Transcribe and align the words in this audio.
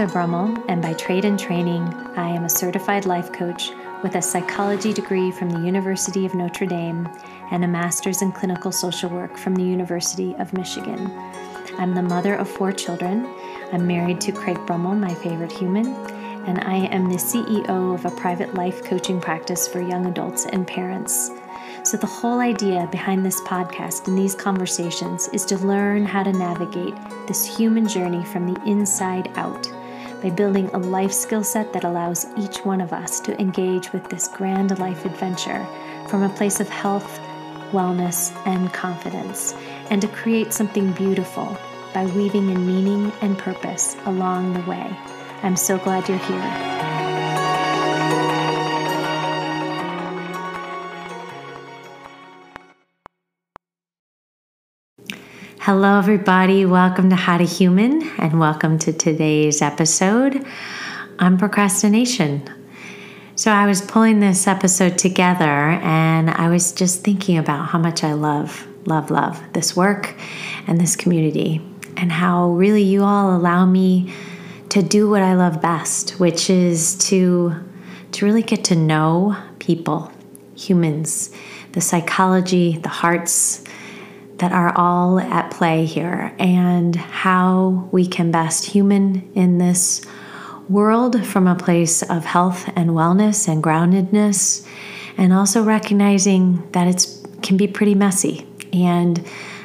Marta 0.00 0.14
Brummel, 0.14 0.64
and 0.66 0.80
by 0.80 0.94
trade 0.94 1.26
and 1.26 1.38
training, 1.38 1.82
I 2.16 2.30
am 2.30 2.46
a 2.46 2.48
certified 2.48 3.04
life 3.04 3.30
coach 3.32 3.70
with 4.02 4.14
a 4.14 4.22
psychology 4.22 4.94
degree 4.94 5.30
from 5.30 5.50
the 5.50 5.60
University 5.60 6.24
of 6.24 6.34
Notre 6.34 6.64
Dame 6.64 7.06
and 7.50 7.62
a 7.62 7.68
master's 7.68 8.22
in 8.22 8.32
clinical 8.32 8.72
social 8.72 9.10
work 9.10 9.36
from 9.36 9.54
the 9.54 9.62
University 9.62 10.34
of 10.36 10.54
Michigan. 10.54 11.10
I'm 11.76 11.94
the 11.94 12.00
mother 12.00 12.34
of 12.34 12.48
four 12.48 12.72
children. 12.72 13.26
I'm 13.72 13.86
married 13.86 14.22
to 14.22 14.32
Craig 14.32 14.56
Brummel, 14.64 14.94
my 14.94 15.12
favorite 15.12 15.52
human, 15.52 15.88
and 16.46 16.60
I 16.60 16.86
am 16.86 17.10
the 17.10 17.16
CEO 17.16 17.94
of 17.94 18.06
a 18.06 18.16
private 18.16 18.54
life 18.54 18.82
coaching 18.82 19.20
practice 19.20 19.68
for 19.68 19.82
young 19.82 20.06
adults 20.06 20.46
and 20.46 20.66
parents. 20.66 21.30
So, 21.84 21.98
the 21.98 22.06
whole 22.06 22.40
idea 22.40 22.88
behind 22.90 23.26
this 23.26 23.42
podcast 23.42 24.08
and 24.08 24.16
these 24.16 24.34
conversations 24.34 25.28
is 25.28 25.44
to 25.46 25.58
learn 25.58 26.06
how 26.06 26.22
to 26.22 26.32
navigate 26.32 26.94
this 27.28 27.44
human 27.44 27.86
journey 27.86 28.24
from 28.24 28.50
the 28.50 28.62
inside 28.64 29.30
out 29.36 29.70
by 30.22 30.30
building 30.30 30.68
a 30.72 30.78
life 30.78 31.12
skill 31.12 31.42
set 31.42 31.72
that 31.72 31.84
allows 31.84 32.26
each 32.36 32.58
one 32.64 32.80
of 32.80 32.92
us 32.92 33.20
to 33.20 33.40
engage 33.40 33.92
with 33.92 34.08
this 34.08 34.28
grand 34.28 34.78
life 34.78 35.04
adventure 35.04 35.66
from 36.08 36.22
a 36.22 36.28
place 36.28 36.60
of 36.60 36.68
health, 36.68 37.18
wellness, 37.72 38.34
and 38.46 38.72
confidence, 38.72 39.54
and 39.90 40.00
to 40.02 40.08
create 40.08 40.52
something 40.52 40.92
beautiful 40.92 41.56
by 41.94 42.06
weaving 42.06 42.50
in 42.50 42.66
meaning 42.66 43.12
and 43.20 43.38
purpose 43.38 43.96
along 44.06 44.52
the 44.52 44.70
way. 44.70 44.96
I'm 45.42 45.56
so 45.56 45.78
glad 45.78 46.08
you're 46.08 46.18
here. 46.18 46.89
Hello, 55.64 55.98
everybody. 55.98 56.64
Welcome 56.64 57.10
to 57.10 57.16
How 57.16 57.36
to 57.36 57.44
Human, 57.44 58.02
and 58.16 58.40
welcome 58.40 58.78
to 58.78 58.94
today's 58.94 59.60
episode 59.60 60.42
on 61.18 61.36
procrastination. 61.36 62.48
So, 63.36 63.50
I 63.52 63.66
was 63.66 63.82
pulling 63.82 64.20
this 64.20 64.46
episode 64.46 64.96
together 64.96 65.44
and 65.44 66.30
I 66.30 66.48
was 66.48 66.72
just 66.72 67.04
thinking 67.04 67.36
about 67.36 67.66
how 67.68 67.78
much 67.78 68.02
I 68.02 68.14
love, 68.14 68.66
love, 68.86 69.10
love 69.10 69.38
this 69.52 69.76
work 69.76 70.16
and 70.66 70.80
this 70.80 70.96
community, 70.96 71.60
and 71.94 72.10
how 72.10 72.52
really 72.52 72.82
you 72.82 73.04
all 73.04 73.36
allow 73.36 73.66
me 73.66 74.14
to 74.70 74.82
do 74.82 75.10
what 75.10 75.20
I 75.20 75.34
love 75.34 75.60
best, 75.60 76.12
which 76.12 76.48
is 76.48 76.94
to, 77.08 77.54
to 78.12 78.24
really 78.24 78.42
get 78.42 78.64
to 78.64 78.76
know 78.76 79.36
people, 79.58 80.10
humans, 80.56 81.30
the 81.72 81.82
psychology, 81.82 82.78
the 82.78 82.88
hearts, 82.88 83.62
that 84.40 84.52
are 84.52 84.76
all 84.76 85.20
at 85.20 85.50
play 85.50 85.84
here 85.84 86.34
and 86.38 86.96
how 86.96 87.88
we 87.92 88.06
can 88.06 88.30
best 88.30 88.64
human 88.64 89.30
in 89.34 89.58
this 89.58 90.00
world 90.68 91.26
from 91.26 91.46
a 91.46 91.54
place 91.54 92.02
of 92.02 92.24
health 92.24 92.66
and 92.74 92.90
wellness 92.90 93.46
and 93.46 93.62
groundedness 93.62 94.66
and 95.18 95.34
also 95.34 95.62
recognizing 95.62 96.66
that 96.72 96.88
it 96.88 97.06
can 97.42 97.58
be 97.58 97.66
pretty 97.66 97.94
messy. 97.94 98.46
And 98.72 99.22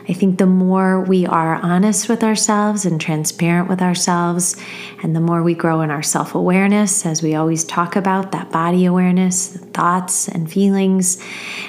I 0.08 0.14
think 0.14 0.38
the 0.38 0.46
more 0.46 1.02
we 1.02 1.26
are 1.26 1.56
honest 1.56 2.10
with 2.10 2.24
ourselves 2.24 2.86
and 2.86 3.02
transparent 3.02 3.68
with 3.68 3.82
ourselves, 3.82 4.56
and 5.02 5.16
the 5.16 5.20
more 5.20 5.42
we 5.42 5.56
grow 5.56 5.82
in 5.82 5.90
our 5.90 6.04
self 6.04 6.36
awareness, 6.36 7.06
as 7.06 7.24
we 7.24 7.34
always 7.34 7.64
talk 7.64 7.96
about 7.96 8.32
that 8.32 8.52
body 8.52 8.86
awareness, 8.86 9.58
thoughts 9.74 10.28
and 10.28 10.52
feelings, 10.52 11.22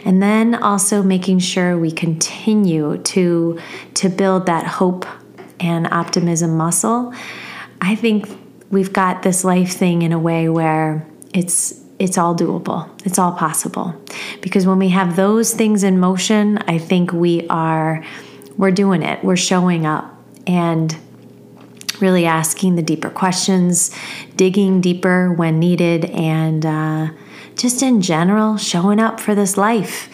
and 0.05 0.23
then 0.23 0.55
also 0.55 1.03
making 1.03 1.39
sure 1.39 1.79
we 1.79 1.91
continue 1.91 2.99
to, 2.99 3.59
to 3.95 4.09
build 4.11 4.47
that 4.47 4.67
hope 4.67 5.07
and 5.59 5.87
optimism 5.87 6.57
muscle, 6.57 7.15
I 7.81 7.95
think 7.95 8.29
we've 8.71 8.93
got 8.93 9.23
this 9.23 9.45
life 9.45 9.73
thing 9.73 10.03
in 10.03 10.13
a 10.13 10.19
way 10.19 10.49
where 10.49 11.07
it's 11.33 11.83
it's 11.99 12.19
all 12.19 12.37
doable. 12.37 12.89
It's 13.07 13.19
all 13.19 13.33
possible. 13.33 13.95
Because 14.43 14.67
when 14.67 14.79
we 14.79 14.91
have 14.91 15.17
those 15.17 15.55
things 15.55 15.83
in 15.83 15.99
motion, 15.99 16.59
I 16.69 16.79
think 16.79 17.13
we 17.13 17.47
are 17.49 18.05
we're 18.57 18.71
doing 18.71 19.03
it. 19.03 19.23
We're 19.23 19.37
showing 19.37 19.87
up 19.87 20.13
and 20.47 20.97
really 22.01 22.27
asking 22.27 22.77
the 22.77 22.83
deeper 22.83 23.11
questions, 23.11 23.91
digging 24.37 24.81
deeper 24.81 25.33
when 25.33 25.59
needed, 25.59 26.07
and 26.07 26.65
uh, 26.65 27.09
just 27.57 27.83
in 27.83 28.03
general, 28.03 28.57
showing 28.57 29.01
up 29.01 29.19
for 29.21 29.35
this 29.35 29.57
life 29.57 30.11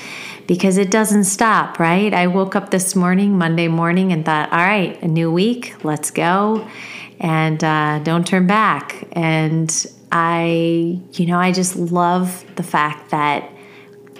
because 0.46 0.76
it 0.76 0.90
doesn't 0.90 1.24
stop, 1.24 1.78
right? 1.78 2.12
I 2.12 2.26
woke 2.26 2.56
up 2.56 2.70
this 2.70 2.94
morning, 2.94 3.38
Monday 3.38 3.68
morning, 3.68 4.12
and 4.12 4.24
thought, 4.24 4.52
all 4.52 4.58
right, 4.58 5.00
a 5.02 5.08
new 5.08 5.30
week, 5.30 5.84
let's 5.84 6.10
go, 6.10 6.68
and 7.20 7.62
uh, 7.62 8.00
don't 8.02 8.26
turn 8.26 8.46
back. 8.46 9.08
And 9.12 9.86
I, 10.10 11.00
you 11.12 11.26
know, 11.26 11.38
I 11.38 11.52
just 11.52 11.76
love 11.76 12.44
the 12.56 12.62
fact 12.62 13.10
that 13.10 13.50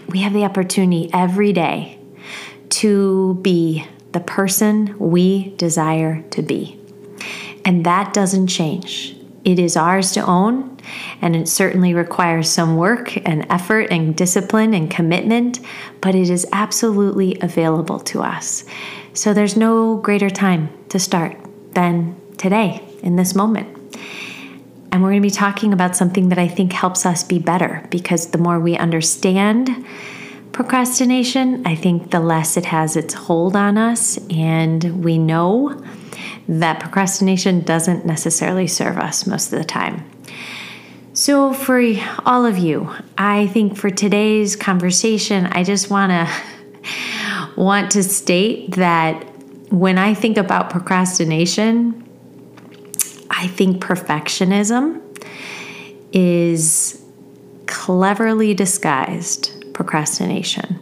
we 0.09 0.21
have 0.21 0.32
the 0.32 0.44
opportunity 0.44 1.11
every 1.12 1.53
day 1.53 1.99
to 2.71 3.34
be 3.43 3.87
the 4.12 4.21
person 4.21 4.95
we 4.99 5.55
desire 5.56 6.23
to 6.31 6.43
be. 6.43 6.78
And 7.65 7.84
that 7.87 8.12
doesn't 8.12 8.49
change. 8.49 9.17
It 9.45 9.59
is 9.59 9.77
ours 9.77 10.12
to 10.12 10.25
own, 10.25 10.78
and 11.21 11.34
it 11.34 11.49
certainly 11.49 11.95
requires 11.95 12.49
some 12.49 12.77
work 12.77 13.17
and 13.27 13.47
effort 13.50 13.89
and 13.91 14.17
discipline 14.17 14.73
and 14.75 14.91
commitment, 14.91 15.61
but 16.00 16.15
it 16.15 16.31
is 16.31 16.47
absolutely 16.53 17.39
available 17.41 17.99
to 18.00 18.23
us. 18.23 18.65
So 19.15 19.34
there's 19.34 19.56
no 19.56 19.97
greater 19.97 20.31
time 20.31 20.71
to 20.91 20.99
start 20.99 21.37
than 21.73 22.21
today, 22.37 22.83
in 23.03 23.17
this 23.17 23.34
moment. 23.34 23.69
And 24.93 25.03
we're 25.03 25.11
going 25.11 25.23
to 25.23 25.27
be 25.27 25.31
talking 25.31 25.73
about 25.73 25.97
something 25.97 26.29
that 26.29 26.39
I 26.39 26.49
think 26.49 26.73
helps 26.73 27.06
us 27.06 27.25
be 27.25 27.39
better 27.39 27.87
because 27.91 28.29
the 28.29 28.39
more 28.39 28.61
we 28.61 28.77
understand 28.77 29.87
procrastination, 30.52 31.66
I 31.66 31.74
think 31.74 32.10
the 32.10 32.20
less 32.20 32.56
it 32.56 32.66
has 32.66 32.96
its 32.96 33.14
hold 33.14 33.56
on 33.56 33.78
us, 33.78 34.18
and 34.28 35.02
we 35.02 35.18
know 35.18 35.82
that 36.48 36.80
procrastination 36.80 37.60
doesn't 37.60 38.04
necessarily 38.04 38.66
serve 38.66 38.98
us 38.98 39.26
most 39.26 39.52
of 39.52 39.58
the 39.58 39.64
time. 39.64 40.08
So, 41.14 41.52
for 41.52 41.82
all 42.24 42.46
of 42.46 42.58
you, 42.58 42.90
I 43.18 43.46
think 43.48 43.76
for 43.76 43.90
today's 43.90 44.56
conversation, 44.56 45.46
I 45.46 45.62
just 45.64 45.90
want 45.90 46.10
to 46.10 46.28
want 47.56 47.90
to 47.92 48.02
state 48.02 48.72
that 48.72 49.24
when 49.70 49.98
I 49.98 50.14
think 50.14 50.36
about 50.36 50.70
procrastination, 50.70 51.98
I 53.30 53.46
think 53.46 53.82
perfectionism 53.82 55.00
is 56.12 57.02
cleverly 57.66 58.54
disguised 58.54 59.62
procrastination. 59.72 60.78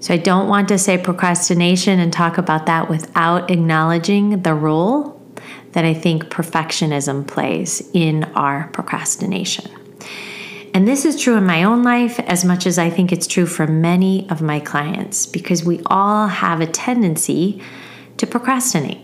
So 0.00 0.14
I 0.14 0.18
don't 0.18 0.48
want 0.48 0.68
to 0.68 0.78
say 0.78 0.98
procrastination 0.98 1.98
and 1.98 2.12
talk 2.12 2.38
about 2.38 2.66
that 2.66 2.88
without 2.88 3.50
acknowledging 3.50 4.42
the 4.42 4.54
role 4.54 5.20
that 5.72 5.84
I 5.84 5.94
think 5.94 6.24
perfectionism 6.26 7.26
plays 7.26 7.88
in 7.92 8.24
our 8.34 8.68
procrastination. 8.68 9.70
And 10.72 10.86
this 10.86 11.04
is 11.04 11.20
true 11.20 11.36
in 11.36 11.46
my 11.46 11.64
own 11.64 11.82
life 11.82 12.20
as 12.20 12.44
much 12.44 12.66
as 12.66 12.78
I 12.78 12.90
think 12.90 13.10
it's 13.10 13.26
true 13.26 13.46
for 13.46 13.66
many 13.66 14.28
of 14.28 14.42
my 14.42 14.60
clients 14.60 15.26
because 15.26 15.64
we 15.64 15.80
all 15.86 16.28
have 16.28 16.60
a 16.60 16.66
tendency 16.66 17.62
to 18.18 18.26
procrastinate. 18.26 19.00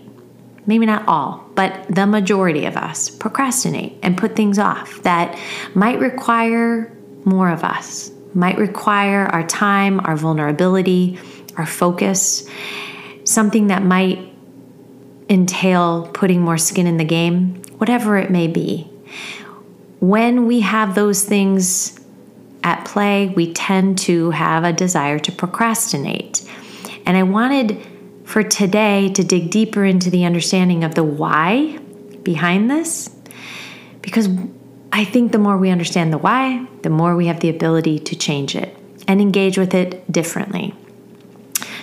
Maybe 0.66 0.86
not 0.86 1.09
all, 1.09 1.45
but 1.54 1.86
the 1.89 2.07
majority 2.07 2.66
of 2.66 2.77
us 2.77 3.10
procrastinate 3.10 3.98
and 4.03 4.16
put 4.16 4.36
things 4.36 4.59
off 4.59 5.03
that 5.03 5.39
might 5.75 5.98
require 5.98 6.92
more 7.25 7.51
of 7.51 7.65
us 7.65 8.10
might 8.34 8.59
require 8.59 9.27
our 9.27 9.47
time, 9.47 10.01
our 10.01 10.17
vulnerability, 10.17 11.19
our 11.57 11.67
focus, 11.67 12.49
something 13.25 13.69
that 13.69 13.83
might 13.83 14.33
entail 15.29 16.09
putting 16.13 16.41
more 16.41 16.59
skin 16.59 16.87
in 16.87 16.97
the 16.97 17.05
game, 17.05 17.63
whatever 17.79 18.17
it 18.17 18.31
may 18.31 18.47
be. 18.47 18.91
When 20.01 20.47
we 20.47 20.61
have 20.61 20.95
those 20.95 21.25
things 21.25 21.99
at 22.65 22.84
play, 22.84 23.29
we 23.29 23.53
tend 23.53 23.99
to 23.99 24.31
have 24.31 24.65
a 24.65 24.73
desire 24.73 25.19
to 25.21 25.33
procrastinate. 25.33 26.49
And 27.07 27.17
I 27.17 27.23
wanted 27.23 27.81
for 28.25 28.43
today 28.43 29.11
to 29.11 29.25
dig 29.25 29.51
deeper 29.51 29.84
into 29.84 30.11
the 30.11 30.25
understanding 30.25 30.84
of 30.84 30.95
the 30.95 31.05
why 31.05 31.79
behind 32.23 32.71
this 32.71 33.11
because 34.01 34.29
I 34.92 35.04
think 35.04 35.33
the 35.33 35.39
more 35.39 35.56
we 35.56 35.71
understand 35.71 36.12
the 36.12 36.18
why, 36.18 36.66
the 36.83 36.91
more 36.91 37.16
we 37.16 37.27
have 37.27 37.41
the 37.41 37.48
ability 37.48 37.98
to 38.00 38.15
change 38.15 38.54
it 38.54 38.77
and 39.09 39.21
engage 39.21 39.56
with 39.56 39.74
it 39.74 40.10
differently. 40.12 40.74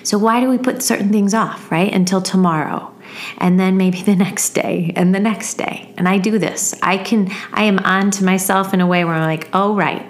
So, 0.03 0.17
why 0.17 0.39
do 0.39 0.49
we 0.49 0.59
put 0.59 0.83
certain 0.83 1.11
things 1.11 1.33
off, 1.33 1.71
right, 1.71 1.91
until 1.91 2.21
tomorrow? 2.21 2.93
And 3.39 3.59
then 3.59 3.77
maybe 3.77 4.01
the 4.03 4.15
next 4.15 4.51
day 4.51 4.93
and 4.95 5.13
the 5.13 5.19
next 5.19 5.55
day. 5.55 5.91
And 5.97 6.07
I 6.07 6.19
do 6.19 6.37
this. 6.37 6.75
I 6.83 6.99
can, 6.99 7.31
I 7.51 7.63
am 7.63 7.79
on 7.79 8.11
to 8.11 8.23
myself 8.23 8.73
in 8.73 8.81
a 8.81 8.87
way 8.87 9.03
where 9.03 9.15
I'm 9.15 9.23
like, 9.23 9.49
oh, 9.53 9.75
right, 9.75 10.05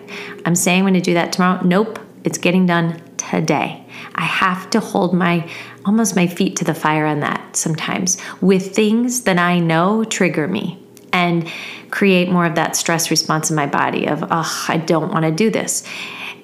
I'm 0.46 0.56
saying 0.56 0.80
I'm 0.80 0.84
going 0.84 0.94
to 0.96 1.02
do 1.02 1.14
that 1.14 1.32
tomorrow. 1.32 1.64
Nope, 1.64 2.00
it's 2.26 2.38
getting 2.38 2.66
done 2.66 3.02
today. 3.16 3.86
I 4.16 4.24
have 4.24 4.70
to 4.72 4.82
hold 4.82 5.14
my 5.14 5.50
almost 5.86 6.16
my 6.16 6.28
feet 6.28 6.58
to 6.58 6.66
the 6.66 6.74
fire 6.74 7.06
on 7.06 7.22
that 7.22 7.56
sometimes 7.56 8.18
with 8.42 8.76
things 8.76 9.22
that 9.22 9.40
I 9.40 9.60
know 9.60 10.04
trigger 10.04 10.48
me 10.48 10.78
and 11.14 11.50
create 11.92 12.30
more 12.30 12.46
of 12.46 12.56
that 12.56 12.76
stress 12.76 13.10
response 13.10 13.50
in 13.50 13.56
my 13.56 13.66
body 13.66 14.08
of, 14.08 14.24
oh, 14.30 14.66
I 14.68 14.78
don't 14.78 15.12
want 15.12 15.26
to 15.26 15.32
do 15.32 15.50
this. 15.50 15.84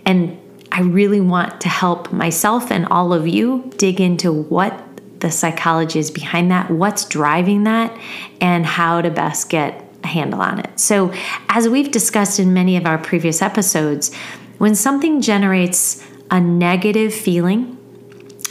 And 0.06 0.40
I 0.72 0.82
really 0.82 1.22
want 1.22 1.62
to 1.62 1.70
help 1.70 2.12
myself 2.12 2.72
and 2.72 2.86
all 2.88 3.14
of 3.14 3.28
you 3.28 3.72
dig 3.78 4.02
into 4.02 4.32
what 4.32 4.82
the 5.20 5.32
psychology 5.32 6.00
is 6.00 6.12
behind 6.12 6.52
that, 6.52 6.70
what's 6.70 7.06
driving 7.06 7.64
that, 7.64 7.98
and 8.42 8.66
how 8.66 9.02
to 9.02 9.10
best 9.10 9.50
get 9.50 9.84
a 10.04 10.08
handle 10.08 10.42
on 10.42 10.60
it. 10.60 10.80
So, 10.80 11.14
as 11.50 11.70
we've 11.70 11.90
discussed 11.90 12.40
in 12.40 12.54
many 12.54 12.78
of 12.78 12.86
our 12.86 12.98
previous 12.98 13.42
episodes, 13.42 14.14
when 14.58 14.76
something 14.76 15.22
generates 15.22 16.06
a 16.30 16.40
negative 16.40 17.14
feeling 17.14 17.78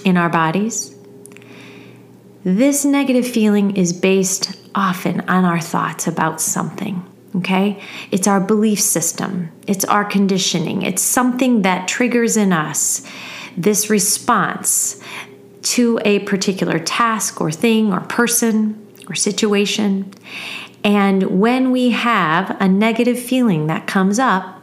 in 0.04 0.16
our 0.16 0.28
bodies, 0.28 0.94
this 2.44 2.84
negative 2.84 3.26
feeling 3.26 3.76
is 3.76 3.92
based 3.92 4.56
often 4.74 5.20
on 5.28 5.44
our 5.44 5.60
thoughts 5.60 6.06
about 6.06 6.40
something. 6.40 7.02
Okay? 7.36 7.80
It's 8.10 8.28
our 8.28 8.40
belief 8.40 8.80
system, 8.80 9.50
it's 9.66 9.84
our 9.84 10.04
conditioning, 10.04 10.82
it's 10.82 11.02
something 11.02 11.62
that 11.62 11.88
triggers 11.88 12.36
in 12.36 12.52
us 12.52 13.02
this 13.56 13.90
response 13.90 15.00
to 15.62 15.98
a 16.04 16.20
particular 16.20 16.78
task 16.78 17.40
or 17.40 17.50
thing 17.50 17.92
or 17.92 18.00
person 18.00 18.86
or 19.08 19.14
situation. 19.14 20.12
And 20.82 21.40
when 21.40 21.70
we 21.70 21.90
have 21.90 22.56
a 22.60 22.68
negative 22.68 23.18
feeling 23.18 23.68
that 23.68 23.86
comes 23.86 24.18
up, 24.18 24.60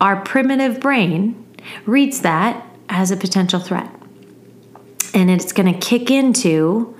our 0.00 0.20
primitive 0.22 0.80
brain 0.80 1.40
reads 1.86 2.20
that 2.20 2.66
as 2.88 3.10
a 3.10 3.16
potential 3.16 3.60
threat. 3.60 3.90
And 5.14 5.30
it's 5.30 5.52
going 5.52 5.72
to 5.72 5.78
kick 5.78 6.10
into 6.10 6.94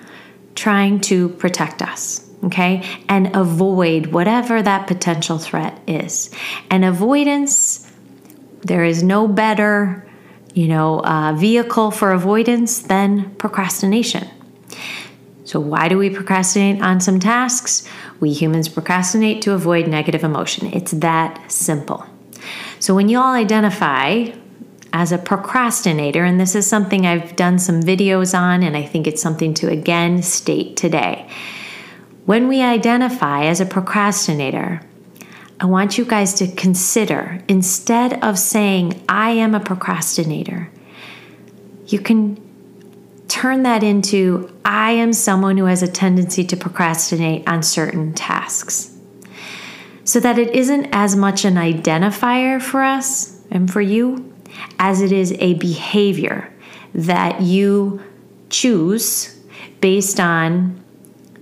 trying 0.55 1.01
to 1.01 1.29
protect 1.31 1.83
us, 1.83 2.24
okay? 2.45 2.85
And 3.09 3.35
avoid 3.35 4.07
whatever 4.07 4.63
that 4.63 4.87
potential 4.87 5.39
threat 5.39 5.79
is. 5.87 6.31
And 6.71 6.85
avoidance, 6.85 7.91
there 8.63 8.85
is 8.85 9.03
no 9.03 9.29
better, 9.29 10.07
you 10.55 10.69
know, 10.69 11.01
uh, 11.01 11.35
vehicle 11.35 11.91
for 11.91 12.13
avoidance 12.13 12.83
than 12.83 13.35
procrastination. 13.37 14.29
So, 15.45 15.61
why 15.61 15.89
do 15.89 15.99
we 15.99 16.11
procrastinate 16.11 16.83
on 16.83 17.01
some 17.01 17.21
tasks? 17.21 17.87
We 18.19 18.33
humans 18.33 18.69
procrastinate 18.69 19.43
to 19.43 19.53
avoid 19.53 19.87
negative 19.87 20.25
emotion. 20.25 20.73
It's 20.73 20.93
that 20.93 21.51
simple. 21.51 22.07
So, 22.81 22.95
when 22.95 23.09
you 23.09 23.19
all 23.19 23.35
identify 23.35 24.31
as 24.95 25.13
a 25.13 25.19
procrastinator, 25.19 26.25
and 26.25 26.41
this 26.41 26.55
is 26.55 26.67
something 26.67 27.05
I've 27.05 27.37
done 27.37 27.59
some 27.59 27.83
videos 27.83 28.37
on, 28.39 28.63
and 28.63 28.77
I 28.77 28.85
think 28.85 29.07
it's 29.07 29.21
something 29.21 29.53
to 29.55 29.69
again 29.69 30.23
state 30.23 30.77
today. 30.77 31.29
When 32.27 32.49
we 32.49 32.63
identify 32.63 33.45
as 33.45 33.61
a 33.61 33.67
procrastinator, 33.67 34.81
I 35.61 35.67
want 35.67 35.99
you 35.99 36.07
guys 36.07 36.33
to 36.35 36.49
consider 36.49 37.43
instead 37.49 38.25
of 38.25 38.39
saying, 38.39 39.05
I 39.09 39.31
am 39.33 39.55
a 39.55 39.61
procrastinator, 39.61 40.71
you 41.87 41.99
can 41.99 42.41
turn 43.29 43.65
that 43.65 43.83
into, 43.83 44.51
I 44.65 44.93
am 44.93 45.13
someone 45.13 45.59
who 45.59 45.67
has 45.67 45.83
a 45.83 45.89
tendency 45.89 46.45
to 46.45 46.57
procrastinate 46.57 47.47
on 47.47 47.63
certain 47.63 48.15
tasks. 48.15 48.97
So 50.05 50.19
that 50.21 50.39
it 50.39 50.55
isn't 50.55 50.87
as 50.93 51.17
much 51.17 51.45
an 51.45 51.55
identifier 51.55 52.61
for 52.61 52.83
us 52.83 53.39
and 53.51 53.71
for 53.71 53.83
you 53.83 54.33
as 54.79 55.03
it 55.03 55.13
is 55.13 55.33
a 55.41 55.55
behavior 55.55 56.51
that 56.95 57.43
you 57.43 58.03
choose 58.49 59.39
based 59.81 60.21
on 60.21 60.84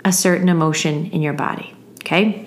a 0.04 0.12
certain 0.12 0.48
emotion 0.48 1.10
in 1.10 1.22
your 1.22 1.32
body. 1.32 1.74
Okay? 2.00 2.46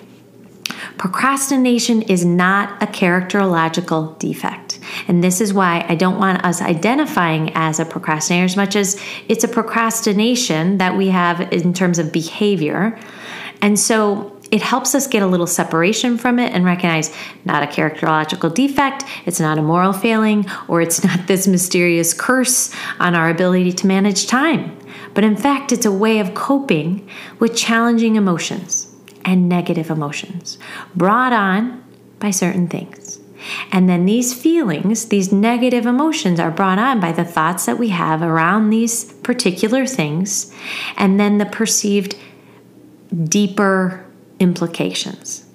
Procrastination 0.98 2.02
is 2.02 2.24
not 2.24 2.82
a 2.82 2.86
characterological 2.86 4.18
defect. 4.18 4.78
And 5.08 5.22
this 5.22 5.40
is 5.40 5.52
why 5.52 5.84
I 5.88 5.94
don't 5.94 6.18
want 6.18 6.44
us 6.44 6.62
identifying 6.62 7.52
as 7.54 7.78
a 7.80 7.84
procrastinator 7.84 8.44
as 8.44 8.56
much 8.56 8.76
as 8.76 9.00
it's 9.28 9.44
a 9.44 9.48
procrastination 9.48 10.78
that 10.78 10.96
we 10.96 11.08
have 11.08 11.52
in 11.52 11.74
terms 11.74 11.98
of 11.98 12.12
behavior. 12.12 12.98
And 13.60 13.78
so 13.78 14.36
it 14.50 14.62
helps 14.62 14.94
us 14.94 15.06
get 15.06 15.22
a 15.22 15.26
little 15.26 15.46
separation 15.46 16.18
from 16.18 16.38
it 16.38 16.52
and 16.52 16.64
recognize 16.64 17.14
not 17.44 17.62
a 17.62 17.66
characterological 17.66 18.54
defect, 18.54 19.04
it's 19.24 19.40
not 19.40 19.58
a 19.58 19.62
moral 19.62 19.92
failing, 19.92 20.46
or 20.68 20.80
it's 20.80 21.02
not 21.04 21.26
this 21.26 21.46
mysterious 21.46 22.14
curse 22.14 22.72
on 23.00 23.14
our 23.14 23.28
ability 23.28 23.72
to 23.72 23.86
manage 23.86 24.26
time. 24.26 24.76
But 25.16 25.24
in 25.24 25.34
fact, 25.34 25.72
it's 25.72 25.86
a 25.86 25.90
way 25.90 26.18
of 26.18 26.34
coping 26.34 27.08
with 27.38 27.56
challenging 27.56 28.16
emotions 28.16 28.94
and 29.24 29.48
negative 29.48 29.88
emotions 29.88 30.58
brought 30.94 31.32
on 31.32 31.82
by 32.18 32.30
certain 32.30 32.68
things. 32.68 33.18
And 33.72 33.88
then 33.88 34.04
these 34.04 34.34
feelings, 34.34 35.06
these 35.06 35.32
negative 35.32 35.86
emotions, 35.86 36.38
are 36.38 36.50
brought 36.50 36.78
on 36.78 37.00
by 37.00 37.12
the 37.12 37.24
thoughts 37.24 37.64
that 37.64 37.78
we 37.78 37.88
have 37.88 38.20
around 38.20 38.68
these 38.68 39.10
particular 39.22 39.86
things, 39.86 40.54
and 40.98 41.18
then 41.18 41.38
the 41.38 41.46
perceived 41.46 42.14
deeper 43.24 44.04
implications. 44.38 45.46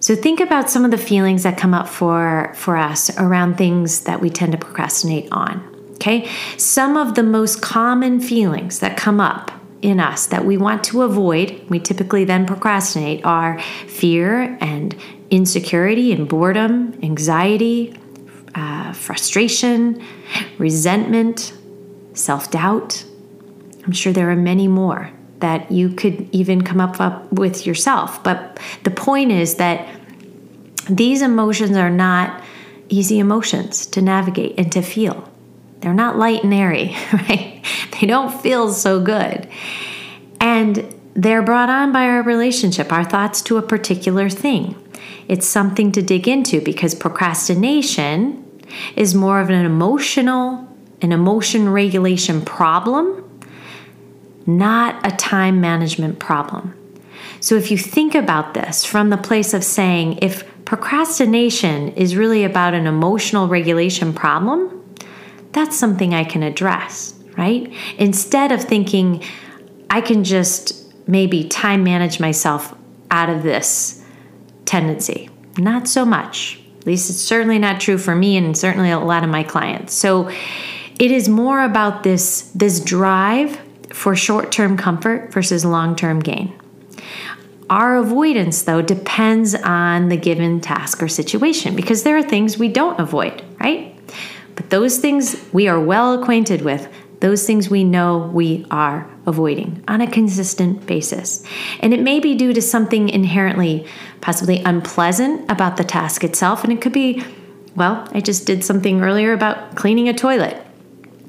So 0.00 0.16
think 0.16 0.40
about 0.40 0.70
some 0.70 0.86
of 0.86 0.90
the 0.90 0.96
feelings 0.96 1.42
that 1.42 1.58
come 1.58 1.74
up 1.74 1.86
for, 1.88 2.54
for 2.56 2.78
us 2.78 3.14
around 3.18 3.58
things 3.58 4.04
that 4.04 4.22
we 4.22 4.30
tend 4.30 4.52
to 4.52 4.58
procrastinate 4.58 5.28
on. 5.30 5.73
Okay? 6.04 6.28
Some 6.58 6.98
of 6.98 7.14
the 7.14 7.22
most 7.22 7.62
common 7.62 8.20
feelings 8.20 8.80
that 8.80 8.94
come 8.94 9.20
up 9.20 9.50
in 9.80 10.00
us 10.00 10.26
that 10.26 10.44
we 10.44 10.58
want 10.58 10.84
to 10.84 11.00
avoid, 11.00 11.64
we 11.70 11.80
typically 11.80 12.26
then 12.26 12.44
procrastinate, 12.44 13.24
are 13.24 13.58
fear 13.86 14.58
and 14.60 14.94
insecurity 15.30 16.12
and 16.12 16.28
boredom, 16.28 16.98
anxiety, 17.02 17.98
uh, 18.54 18.92
frustration, 18.92 20.04
resentment, 20.58 21.54
self 22.12 22.50
doubt. 22.50 23.02
I'm 23.86 23.92
sure 23.92 24.12
there 24.12 24.30
are 24.30 24.36
many 24.36 24.68
more 24.68 25.10
that 25.40 25.70
you 25.70 25.88
could 25.88 26.28
even 26.32 26.64
come 26.64 26.82
up, 26.82 27.00
up 27.00 27.32
with 27.32 27.66
yourself. 27.66 28.22
But 28.22 28.60
the 28.82 28.90
point 28.90 29.32
is 29.32 29.54
that 29.54 29.88
these 30.86 31.22
emotions 31.22 31.78
are 31.78 31.90
not 31.90 32.42
easy 32.90 33.18
emotions 33.18 33.86
to 33.86 34.02
navigate 34.02 34.54
and 34.58 34.70
to 34.72 34.82
feel. 34.82 35.30
They're 35.84 35.94
not 35.94 36.16
light 36.16 36.42
and 36.42 36.52
airy, 36.52 36.96
right? 37.12 37.62
They 38.00 38.06
don't 38.06 38.32
feel 38.40 38.72
so 38.72 39.00
good. 39.00 39.46
And 40.40 40.92
they're 41.14 41.42
brought 41.42 41.70
on 41.70 41.92
by 41.92 42.06
our 42.06 42.22
relationship, 42.22 42.90
our 42.90 43.04
thoughts 43.04 43.40
to 43.42 43.58
a 43.58 43.62
particular 43.62 44.28
thing. 44.28 44.74
It's 45.28 45.46
something 45.46 45.92
to 45.92 46.02
dig 46.02 46.26
into 46.26 46.60
because 46.60 46.94
procrastination 46.94 48.44
is 48.96 49.14
more 49.14 49.40
of 49.40 49.50
an 49.50 49.64
emotional, 49.64 50.66
an 51.02 51.12
emotion 51.12 51.68
regulation 51.68 52.40
problem 52.44 53.20
not 54.46 55.06
a 55.06 55.10
time 55.16 55.60
management 55.60 56.18
problem. 56.18 56.76
So 57.40 57.56
if 57.56 57.70
you 57.70 57.78
think 57.78 58.14
about 58.14 58.54
this 58.54 58.84
from 58.84 59.10
the 59.10 59.16
place 59.16 59.54
of 59.54 59.64
saying, 59.64 60.18
if 60.22 60.44
procrastination 60.64 61.88
is 61.90 62.16
really 62.16 62.44
about 62.44 62.74
an 62.74 62.86
emotional 62.86 63.48
regulation 63.48 64.12
problem, 64.12 64.73
that's 65.54 65.76
something 65.76 66.12
I 66.12 66.24
can 66.24 66.42
address, 66.42 67.14
right? 67.38 67.72
Instead 67.98 68.52
of 68.52 68.62
thinking, 68.62 69.22
I 69.88 70.00
can 70.00 70.24
just 70.24 70.84
maybe 71.08 71.44
time 71.44 71.84
manage 71.84 72.20
myself 72.20 72.74
out 73.10 73.30
of 73.30 73.42
this 73.42 74.04
tendency. 74.64 75.30
Not 75.56 75.88
so 75.88 76.04
much. 76.04 76.60
At 76.80 76.86
least 76.86 77.08
it's 77.08 77.20
certainly 77.20 77.58
not 77.58 77.80
true 77.80 77.96
for 77.96 78.14
me 78.14 78.36
and 78.36 78.56
certainly 78.56 78.90
a 78.90 78.98
lot 78.98 79.24
of 79.24 79.30
my 79.30 79.42
clients. 79.42 79.94
So 79.94 80.28
it 80.98 81.10
is 81.10 81.28
more 81.28 81.62
about 81.62 82.02
this 82.02 82.50
this 82.54 82.80
drive 82.80 83.58
for 83.90 84.14
short 84.16 84.52
term 84.52 84.76
comfort 84.76 85.32
versus 85.32 85.64
long 85.64 85.96
term 85.96 86.20
gain. 86.20 86.52
Our 87.70 87.96
avoidance, 87.96 88.62
though, 88.62 88.82
depends 88.82 89.54
on 89.54 90.08
the 90.08 90.16
given 90.16 90.60
task 90.60 91.02
or 91.02 91.08
situation 91.08 91.74
because 91.74 92.02
there 92.02 92.16
are 92.16 92.22
things 92.22 92.58
we 92.58 92.68
don't 92.68 93.00
avoid, 93.00 93.42
right? 93.58 93.93
But 94.54 94.70
those 94.70 94.98
things 94.98 95.42
we 95.52 95.68
are 95.68 95.80
well 95.80 96.20
acquainted 96.20 96.62
with, 96.62 96.88
those 97.20 97.46
things 97.46 97.70
we 97.70 97.84
know 97.84 98.30
we 98.32 98.66
are 98.70 99.10
avoiding 99.26 99.82
on 99.88 100.00
a 100.00 100.10
consistent 100.10 100.86
basis. 100.86 101.42
And 101.80 101.94
it 101.94 102.00
may 102.00 102.20
be 102.20 102.34
due 102.34 102.52
to 102.52 102.60
something 102.60 103.08
inherently, 103.08 103.86
possibly 104.20 104.62
unpleasant 104.64 105.50
about 105.50 105.76
the 105.76 105.84
task 105.84 106.22
itself. 106.22 106.64
And 106.64 106.72
it 106.72 106.80
could 106.80 106.92
be, 106.92 107.24
well, 107.74 108.06
I 108.12 108.20
just 108.20 108.46
did 108.46 108.62
something 108.62 109.00
earlier 109.00 109.32
about 109.32 109.74
cleaning 109.74 110.08
a 110.08 110.14
toilet. 110.14 110.60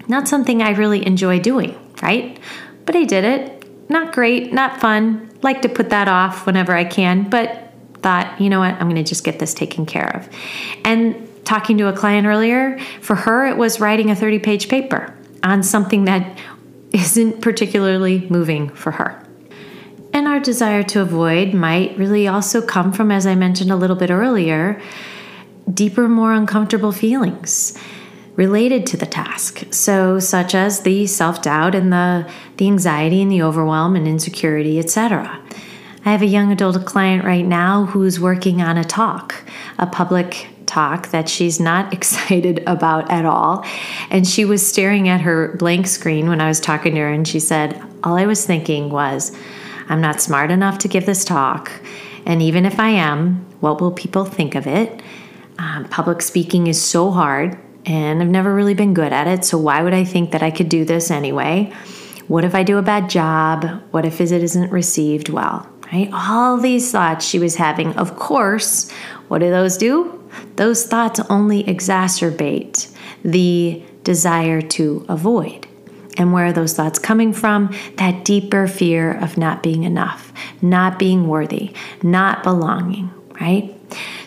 Not 0.08 0.27
something 0.27 0.62
I 0.62 0.72
really 0.72 1.05
enjoy 1.05 1.39
doing 1.39 1.79
right? 2.01 2.39
But 2.86 2.96
I 2.96 3.03
did 3.03 3.24
it. 3.24 3.89
Not 3.89 4.13
great, 4.13 4.51
not 4.51 4.79
fun. 4.79 5.29
Like 5.41 5.62
to 5.62 5.70
put 5.70 5.89
that 5.89 6.08
off 6.08 6.46
whenever 6.46 6.74
I 6.74 6.86
can, 6.86 7.29
but 7.29 7.74
thought, 8.01 8.39
you 8.39 8.50
know 8.50 8.60
what, 8.60 8.74
I'm 8.75 8.89
going 8.89 8.96
to 8.96 9.03
just 9.03 9.24
get 9.24 9.39
this 9.39 9.53
taken 9.53 9.86
care 9.86 10.15
of. 10.15 10.29
And 10.84 11.27
talking 11.46 11.78
to 11.78 11.88
a 11.88 11.94
client 11.94 12.28
earlier, 12.28 12.78
for 13.02 13.16
her, 13.16 13.48
it 13.48 13.58
was 13.58 13.80
writing 13.80 14.10
a 14.10 14.16
30 14.16 14.40
page 14.40 14.68
paper 14.68 15.16
on 15.44 15.64
something 15.64 16.06
that 16.06 16.38
isn't 16.92 17.42
particularly 17.42 18.28
moving 18.30 18.70
for 18.70 18.92
her. 18.92 19.22
And 20.14 20.28
our 20.28 20.40
desire 20.40 20.84
to 20.84 21.02
avoid 21.02 21.54
might 21.54 21.98
really 21.98 22.28
also 22.28 22.62
come 22.62 22.94
from, 22.94 23.12
as 23.12 23.28
I 23.28 23.36
mentioned 23.36 23.70
a 23.70 23.75
little 23.75 23.98
bit 23.98 24.10
earlier, 24.10 24.82
deeper, 25.72 26.08
more 26.08 26.34
uncomfortable 26.34 26.92
feelings 26.92 27.78
related 28.36 28.86
to 28.88 28.98
the 28.98 29.06
task. 29.06 29.64
So, 29.72 30.20
such 30.20 30.56
as 30.56 30.82
the 30.82 31.06
self 31.08 31.42
doubt 31.42 31.75
and 31.75 31.92
the, 31.92 32.30
the 32.58 32.68
anxiety 32.68 33.22
and 33.22 33.32
the 33.32 33.42
overwhelm 33.42 33.96
and 33.96 34.08
insecurity, 34.08 34.80
etc. 34.80 35.42
I 36.06 36.12
have 36.12 36.22
a 36.22 36.28
young 36.28 36.52
adult 36.52 36.86
client 36.86 37.25
right 37.25 37.46
now 37.46 37.86
who's 37.86 38.20
working 38.20 38.62
on 38.62 38.78
a 38.78 38.84
talk, 38.84 39.44
a 39.78 39.88
public 39.88 40.48
talk 40.66 41.10
that 41.10 41.30
she's 41.30 41.60
not 41.60 41.94
excited 41.98 42.64
about 42.68 43.10
at 43.10 43.26
all. 43.26 43.66
And 44.10 44.28
she 44.28 44.46
was 44.46 44.66
staring 44.66 45.10
at 45.10 45.22
her 45.22 45.56
blank 45.58 45.88
screen 45.88 46.28
when 46.30 46.42
I 46.42 46.48
was 46.48 46.60
talking 46.60 46.96
to 46.96 47.02
her, 47.02 47.10
and 47.10 47.28
she 47.28 47.40
said, 47.40 47.82
All 48.04 48.18
I 48.18 48.26
was 48.26 48.46
thinking 48.46 48.90
was, 48.90 49.36
I'm 49.88 50.02
not 50.02 50.22
smart 50.22 50.52
enough 50.52 50.80
to 50.80 50.88
give 50.88 51.06
this 51.06 51.24
talk. 51.24 51.72
And 52.26 52.42
even 52.42 52.66
if 52.66 52.80
I 52.80 52.90
am, 52.90 53.46
what 53.60 53.80
will 53.80 53.92
people 53.92 54.26
think 54.26 54.56
of 54.56 54.66
it? 54.66 55.02
Um, 55.60 55.86
public 55.86 56.22
speaking 56.22 56.68
is 56.68 56.82
so 56.82 57.12
hard, 57.12 57.58
and 57.86 58.22
I've 58.22 58.30
never 58.30 58.54
really 58.54 58.74
been 58.74 58.94
good 58.94 59.14
at 59.14 59.28
it. 59.28 59.46
So 59.46 59.58
why 59.58 59.84
would 59.84 59.94
I 59.94 60.04
think 60.04 60.32
that 60.32 60.44
I 60.44 60.52
could 60.52 60.70
do 60.70 60.86
this 60.86 61.12
anyway? 61.12 61.72
What 62.28 62.44
if 62.44 62.56
I 62.56 62.64
do 62.64 62.78
a 62.78 62.82
bad 62.82 63.10
job? 63.10 63.84
What 63.92 64.06
if 64.06 64.20
it 64.20 64.32
isn't 64.32 64.72
received 64.72 65.30
well? 65.30 65.70
Right? 65.92 66.10
All 66.13 66.58
these 66.58 66.92
thoughts 66.92 67.25
she 67.25 67.39
was 67.39 67.56
having. 67.56 67.94
Of 67.94 68.15
course, 68.15 68.92
what 69.27 69.39
do 69.39 69.50
those 69.50 69.77
do? 69.77 70.22
Those 70.56 70.86
thoughts 70.86 71.20
only 71.30 71.63
exacerbate 71.63 72.92
the 73.24 73.84
desire 74.04 74.62
to 74.62 75.06
avoid. 75.08 75.68
And 76.18 76.32
where 76.32 76.46
are 76.46 76.54
those 76.54 76.74
thoughts 76.74 76.98
coming 76.98 77.34
from? 77.34 77.75
That 77.98 78.24
deeper 78.24 78.68
fear 78.68 79.12
of 79.12 79.38
not 79.38 79.62
being 79.62 79.84
enough, 79.84 80.32
not 80.62 80.98
being 80.98 81.27
worthy, 81.27 81.74
not 82.01 82.44
belonging, 82.44 83.12
right? 83.39 83.75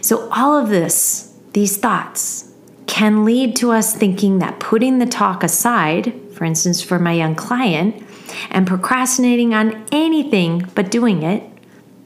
So, 0.01 0.29
all 0.31 0.57
of 0.57 0.69
this, 0.69 1.35
these 1.53 1.77
thoughts, 1.77 2.53
can 2.87 3.25
lead 3.25 3.57
to 3.57 3.71
us 3.71 3.95
thinking 3.95 4.39
that 4.41 4.59
putting 4.61 4.99
the 4.99 5.07
talk 5.07 5.43
aside, 5.43 6.13
for 6.33 6.45
instance, 6.45 6.83
for 6.83 6.99
my 6.99 7.13
young 7.13 7.35
client, 7.35 8.03
and 8.51 8.67
procrastinating 8.67 9.55
on 9.55 9.87
anything 9.93 10.69
but 10.75 10.91
doing 10.91 11.23
it, 11.23 11.43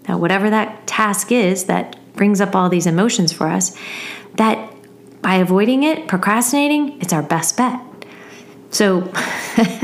that 0.05 0.19
whatever 0.19 0.51
that 0.51 0.87
task 0.87 1.33
is 1.33 1.65
that 1.65 1.97
brings 2.15 2.41
up 2.41 2.55
all 2.55 2.69
these 2.69 2.87
emotions 2.87 3.33
for 3.33 3.49
us, 3.49 3.77
that 4.37 4.73
by 5.23 5.37
avoiding 5.37 5.85
it, 5.85 6.09
procrastinating, 6.09 7.01
it's 7.01 7.13
our 7.13 7.23
best 7.23 7.57
bet. 7.57 7.81
So 8.71 9.13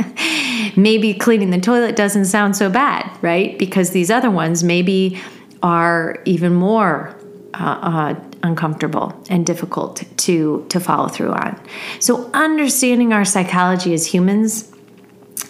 maybe 0.77 1.15
cleaning 1.15 1.51
the 1.51 1.61
toilet 1.61 1.95
doesn't 1.95 2.25
sound 2.25 2.57
so 2.57 2.69
bad, 2.71 3.11
right? 3.23 3.59
Because 3.59 3.91
these 3.91 4.11
other 4.11 4.31
ones 4.31 4.65
maybe 4.65 5.21
are 5.63 6.23
even 6.25 6.55
more 6.55 7.15
uh, 7.55 7.79
uh, 7.83 8.21
uncomfortable 8.43 9.21
and 9.29 9.45
difficult 9.45 10.05
to 10.17 10.65
to 10.69 10.81
follow 10.81 11.09
through 11.09 11.33
on. 11.33 11.61
So 11.99 12.31
understanding 12.33 13.13
our 13.13 13.25
psychology 13.25 13.95
as 13.95 14.07
humans 14.07 14.73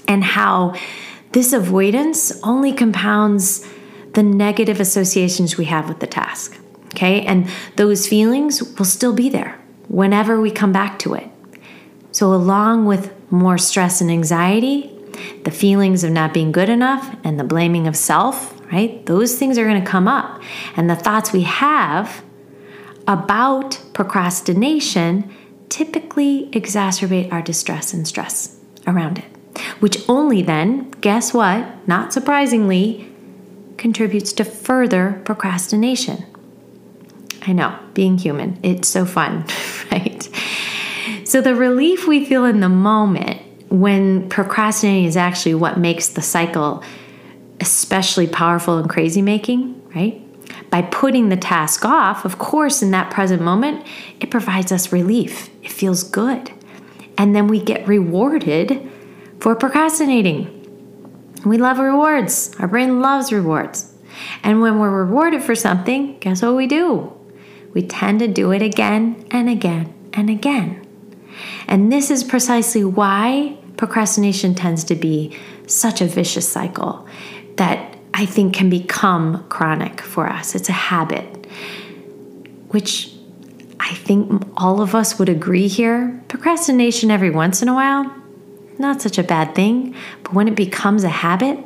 and 0.08 0.24
how 0.24 0.74
this 1.32 1.52
avoidance 1.52 2.32
only 2.42 2.72
compounds 2.72 3.64
the 4.14 4.22
negative 4.22 4.80
associations 4.80 5.56
we 5.56 5.66
have 5.66 5.88
with 5.88 6.00
the 6.00 6.06
task. 6.06 6.58
Okay? 6.94 7.24
And 7.26 7.48
those 7.76 8.08
feelings 8.08 8.62
will 8.76 8.86
still 8.86 9.12
be 9.12 9.28
there 9.28 9.60
whenever 9.88 10.40
we 10.40 10.50
come 10.50 10.72
back 10.72 10.98
to 11.00 11.14
it. 11.14 11.28
So 12.10 12.34
along 12.34 12.86
with 12.86 13.12
more 13.30 13.58
stress 13.58 14.00
and 14.00 14.10
anxiety, 14.10 14.90
the 15.44 15.50
feelings 15.50 16.02
of 16.04 16.10
not 16.10 16.32
being 16.32 16.52
good 16.52 16.68
enough, 16.68 17.14
and 17.24 17.38
the 17.38 17.44
blaming 17.44 17.86
of 17.86 17.96
self, 17.96 18.58
right? 18.72 19.04
Those 19.06 19.36
things 19.36 19.58
are 19.58 19.64
going 19.64 19.82
to 19.82 19.88
come 19.88 20.08
up. 20.08 20.40
And 20.76 20.88
the 20.88 20.96
thoughts 20.96 21.32
we 21.32 21.42
have 21.42 22.22
about 23.06 23.80
procrastination 23.94 25.30
typically 25.68 26.48
exacerbate 26.52 27.32
our 27.32 27.42
distress 27.42 27.92
and 27.92 28.06
stress 28.06 28.58
around 28.86 29.18
it, 29.18 29.24
which 29.80 29.98
only 30.08 30.42
then, 30.42 30.90
guess 31.00 31.32
what? 31.32 31.88
Not 31.88 32.12
surprisingly, 32.12 33.10
contributes 33.76 34.32
to 34.34 34.44
further 34.44 35.20
procrastination. 35.24 36.24
I 37.42 37.52
know, 37.52 37.78
being 37.94 38.18
human, 38.18 38.58
it's 38.62 38.88
so 38.88 39.06
fun, 39.06 39.44
right? 39.92 40.28
So, 41.24 41.40
the 41.40 41.54
relief 41.54 42.06
we 42.06 42.24
feel 42.24 42.44
in 42.44 42.60
the 42.60 42.68
moment 42.68 43.40
when 43.70 44.28
procrastinating 44.28 45.04
is 45.04 45.16
actually 45.16 45.54
what 45.54 45.78
makes 45.78 46.08
the 46.08 46.22
cycle 46.22 46.82
especially 47.60 48.26
powerful 48.26 48.78
and 48.78 48.88
crazy 48.88 49.22
making, 49.22 49.80
right? 49.94 50.22
By 50.70 50.82
putting 50.82 51.28
the 51.28 51.36
task 51.36 51.84
off, 51.84 52.24
of 52.24 52.38
course, 52.38 52.82
in 52.82 52.90
that 52.92 53.10
present 53.10 53.42
moment, 53.42 53.86
it 54.20 54.30
provides 54.30 54.72
us 54.72 54.92
relief. 54.92 55.50
It 55.62 55.70
feels 55.70 56.02
good. 56.02 56.50
And 57.16 57.34
then 57.34 57.48
we 57.48 57.60
get 57.60 57.86
rewarded 57.86 58.90
for 59.40 59.54
procrastinating. 59.54 60.54
We 61.44 61.58
love 61.58 61.78
rewards. 61.78 62.54
Our 62.58 62.68
brain 62.68 63.00
loves 63.00 63.32
rewards. 63.32 63.94
And 64.42 64.60
when 64.60 64.78
we're 64.78 65.04
rewarded 65.04 65.42
for 65.42 65.54
something, 65.54 66.18
guess 66.18 66.42
what 66.42 66.56
we 66.56 66.66
do? 66.66 67.12
We 67.72 67.82
tend 67.82 68.18
to 68.20 68.28
do 68.28 68.50
it 68.50 68.62
again 68.62 69.26
and 69.30 69.48
again 69.48 69.94
and 70.12 70.28
again. 70.28 70.84
And 71.68 71.92
this 71.92 72.10
is 72.10 72.24
precisely 72.24 72.84
why 72.84 73.56
procrastination 73.76 74.54
tends 74.54 74.82
to 74.84 74.94
be 74.94 75.36
such 75.66 76.00
a 76.00 76.06
vicious 76.06 76.48
cycle 76.48 77.06
that 77.56 77.96
I 78.14 78.26
think 78.26 78.54
can 78.54 78.68
become 78.68 79.46
chronic 79.48 80.00
for 80.00 80.26
us. 80.26 80.54
It's 80.54 80.68
a 80.68 80.72
habit, 80.72 81.46
which 82.68 83.12
I 83.78 83.94
think 83.94 84.42
all 84.56 84.80
of 84.80 84.94
us 84.94 85.18
would 85.18 85.28
agree 85.28 85.68
here. 85.68 86.20
Procrastination 86.28 87.10
every 87.10 87.30
once 87.30 87.62
in 87.62 87.68
a 87.68 87.74
while, 87.74 88.12
not 88.78 89.02
such 89.02 89.18
a 89.18 89.22
bad 89.22 89.54
thing, 89.54 89.94
but 90.22 90.34
when 90.34 90.48
it 90.48 90.54
becomes 90.54 91.04
a 91.04 91.08
habit, 91.08 91.58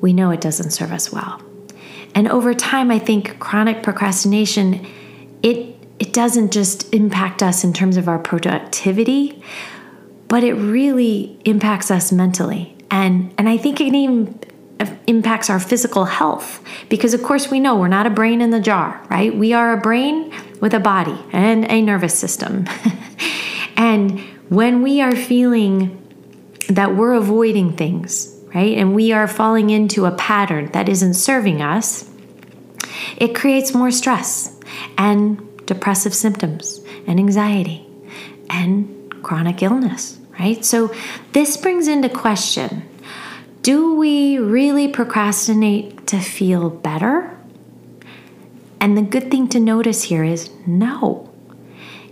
we 0.00 0.12
know 0.12 0.30
it 0.30 0.40
doesn't 0.40 0.70
serve 0.70 0.92
us 0.92 1.12
well. 1.12 1.40
And 2.14 2.28
over 2.28 2.54
time, 2.54 2.90
I 2.90 2.98
think 2.98 3.38
chronic 3.38 3.82
procrastination, 3.82 4.86
it 5.42 5.74
it 5.98 6.12
doesn't 6.12 6.52
just 6.52 6.92
impact 6.92 7.42
us 7.42 7.64
in 7.64 7.72
terms 7.72 7.96
of 7.96 8.08
our 8.08 8.18
productivity, 8.18 9.42
but 10.28 10.42
it 10.42 10.54
really 10.54 11.38
impacts 11.44 11.90
us 11.90 12.10
mentally. 12.10 12.76
And, 12.90 13.32
and 13.38 13.48
I 13.48 13.56
think 13.56 13.80
it 13.80 13.94
even 13.94 14.38
impacts 15.06 15.48
our 15.48 15.60
physical 15.60 16.04
health 16.04 16.62
because, 16.88 17.14
of 17.14 17.22
course, 17.22 17.50
we 17.50 17.60
know 17.60 17.76
we're 17.76 17.88
not 17.88 18.06
a 18.06 18.10
brain 18.10 18.40
in 18.40 18.50
the 18.50 18.60
jar, 18.60 19.00
right? 19.08 19.34
We 19.34 19.52
are 19.52 19.72
a 19.72 19.76
brain 19.76 20.32
with 20.60 20.74
a 20.74 20.80
body 20.80 21.18
and 21.32 21.70
a 21.70 21.80
nervous 21.80 22.18
system. 22.18 22.66
and 23.76 24.20
when 24.48 24.82
we 24.82 25.00
are 25.00 25.16
feeling 25.16 26.00
that 26.68 26.96
we're 26.96 27.14
avoiding 27.14 27.76
things, 27.76 28.38
right, 28.54 28.76
and 28.76 28.94
we 28.94 29.12
are 29.12 29.28
falling 29.28 29.70
into 29.70 30.06
a 30.06 30.12
pattern 30.12 30.66
that 30.72 30.88
isn't 30.88 31.14
serving 31.14 31.62
us, 31.62 32.10
it 33.16 33.34
creates 33.34 33.74
more 33.74 33.90
stress 33.90 34.58
and 34.98 35.66
depressive 35.66 36.14
symptoms 36.14 36.80
and 37.06 37.18
anxiety 37.18 37.86
and 38.50 39.22
chronic 39.22 39.62
illness, 39.62 40.18
right? 40.38 40.64
So 40.64 40.94
this 41.32 41.56
brings 41.56 41.88
into 41.88 42.08
question 42.08 42.88
do 43.62 43.94
we 43.94 44.38
really 44.38 44.88
procrastinate 44.88 46.06
to 46.08 46.20
feel 46.20 46.68
better? 46.68 47.34
And 48.78 48.94
the 48.94 49.00
good 49.00 49.30
thing 49.30 49.48
to 49.48 49.58
notice 49.58 50.02
here 50.02 50.22
is 50.22 50.50
no. 50.66 51.32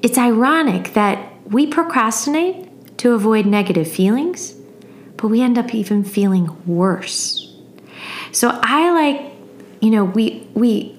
It's 0.00 0.16
ironic 0.16 0.94
that 0.94 1.31
we 1.52 1.66
procrastinate 1.66 2.98
to 2.98 3.12
avoid 3.12 3.46
negative 3.46 3.86
feelings, 3.86 4.54
but 5.16 5.28
we 5.28 5.42
end 5.42 5.58
up 5.58 5.74
even 5.74 6.02
feeling 6.02 6.48
worse. 6.66 7.54
So 8.32 8.58
I 8.62 8.90
like, 8.90 9.32
you 9.80 9.90
know, 9.90 10.04
we 10.04 10.48
we 10.54 10.98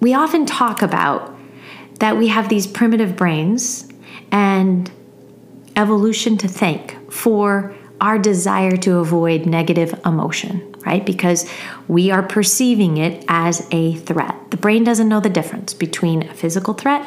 we 0.00 0.12
often 0.12 0.44
talk 0.44 0.82
about 0.82 1.34
that 2.00 2.16
we 2.16 2.28
have 2.28 2.48
these 2.48 2.66
primitive 2.66 3.16
brains 3.16 3.88
and 4.32 4.90
evolution 5.76 6.36
to 6.38 6.48
thank 6.48 6.98
for 7.10 7.74
our 8.00 8.18
desire 8.18 8.76
to 8.76 8.96
avoid 8.96 9.46
negative 9.46 9.98
emotion, 10.04 10.74
right? 10.84 11.06
Because 11.06 11.48
we 11.86 12.10
are 12.10 12.22
perceiving 12.22 12.96
it 12.96 13.24
as 13.28 13.68
a 13.70 13.94
threat. 13.94 14.50
The 14.50 14.56
brain 14.56 14.82
doesn't 14.82 15.08
know 15.08 15.20
the 15.20 15.30
difference 15.30 15.72
between 15.72 16.24
a 16.28 16.34
physical 16.34 16.74
threat 16.74 17.06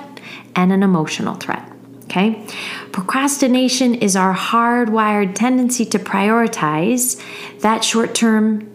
and 0.55 0.71
an 0.71 0.83
emotional 0.83 1.35
threat. 1.35 1.74
Okay? 2.05 2.45
Procrastination 2.91 3.95
is 3.95 4.15
our 4.15 4.33
hardwired 4.33 5.35
tendency 5.35 5.85
to 5.85 5.99
prioritize 5.99 7.21
that 7.59 7.83
short 7.83 8.15
term 8.15 8.71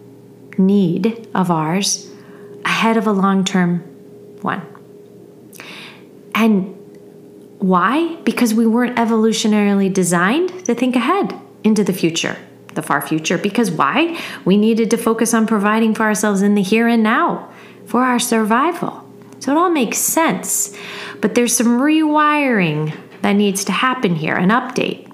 need 0.57 1.27
of 1.33 1.49
ours 1.49 2.09
ahead 2.65 2.97
of 2.97 3.07
a 3.07 3.11
long 3.11 3.43
term 3.43 3.79
one. 4.41 4.61
And 6.35 6.77
Why? 7.61 8.15
Because 8.23 8.55
we 8.55 8.65
weren't 8.65 8.97
evolutionarily 8.97 9.93
designed 9.93 10.65
to 10.65 10.73
think 10.73 10.95
ahead 10.95 11.39
into 11.63 11.83
the 11.83 11.93
future, 11.93 12.35
the 12.73 12.81
far 12.81 13.05
future. 13.05 13.37
Because 13.37 13.69
why? 13.69 14.19
We 14.45 14.57
needed 14.57 14.89
to 14.89 14.97
focus 14.97 15.31
on 15.35 15.45
providing 15.45 15.93
for 15.93 16.01
ourselves 16.01 16.41
in 16.41 16.55
the 16.55 16.63
here 16.63 16.87
and 16.87 17.03
now 17.03 17.51
for 17.85 18.01
our 18.01 18.17
survival. 18.17 19.07
So 19.39 19.51
it 19.51 19.59
all 19.59 19.69
makes 19.69 19.99
sense. 19.99 20.75
But 21.21 21.35
there's 21.35 21.55
some 21.55 21.79
rewiring 21.79 22.97
that 23.21 23.33
needs 23.33 23.65
to 23.65 23.71
happen 23.71 24.15
here, 24.15 24.35
an 24.35 24.49
update. 24.49 25.07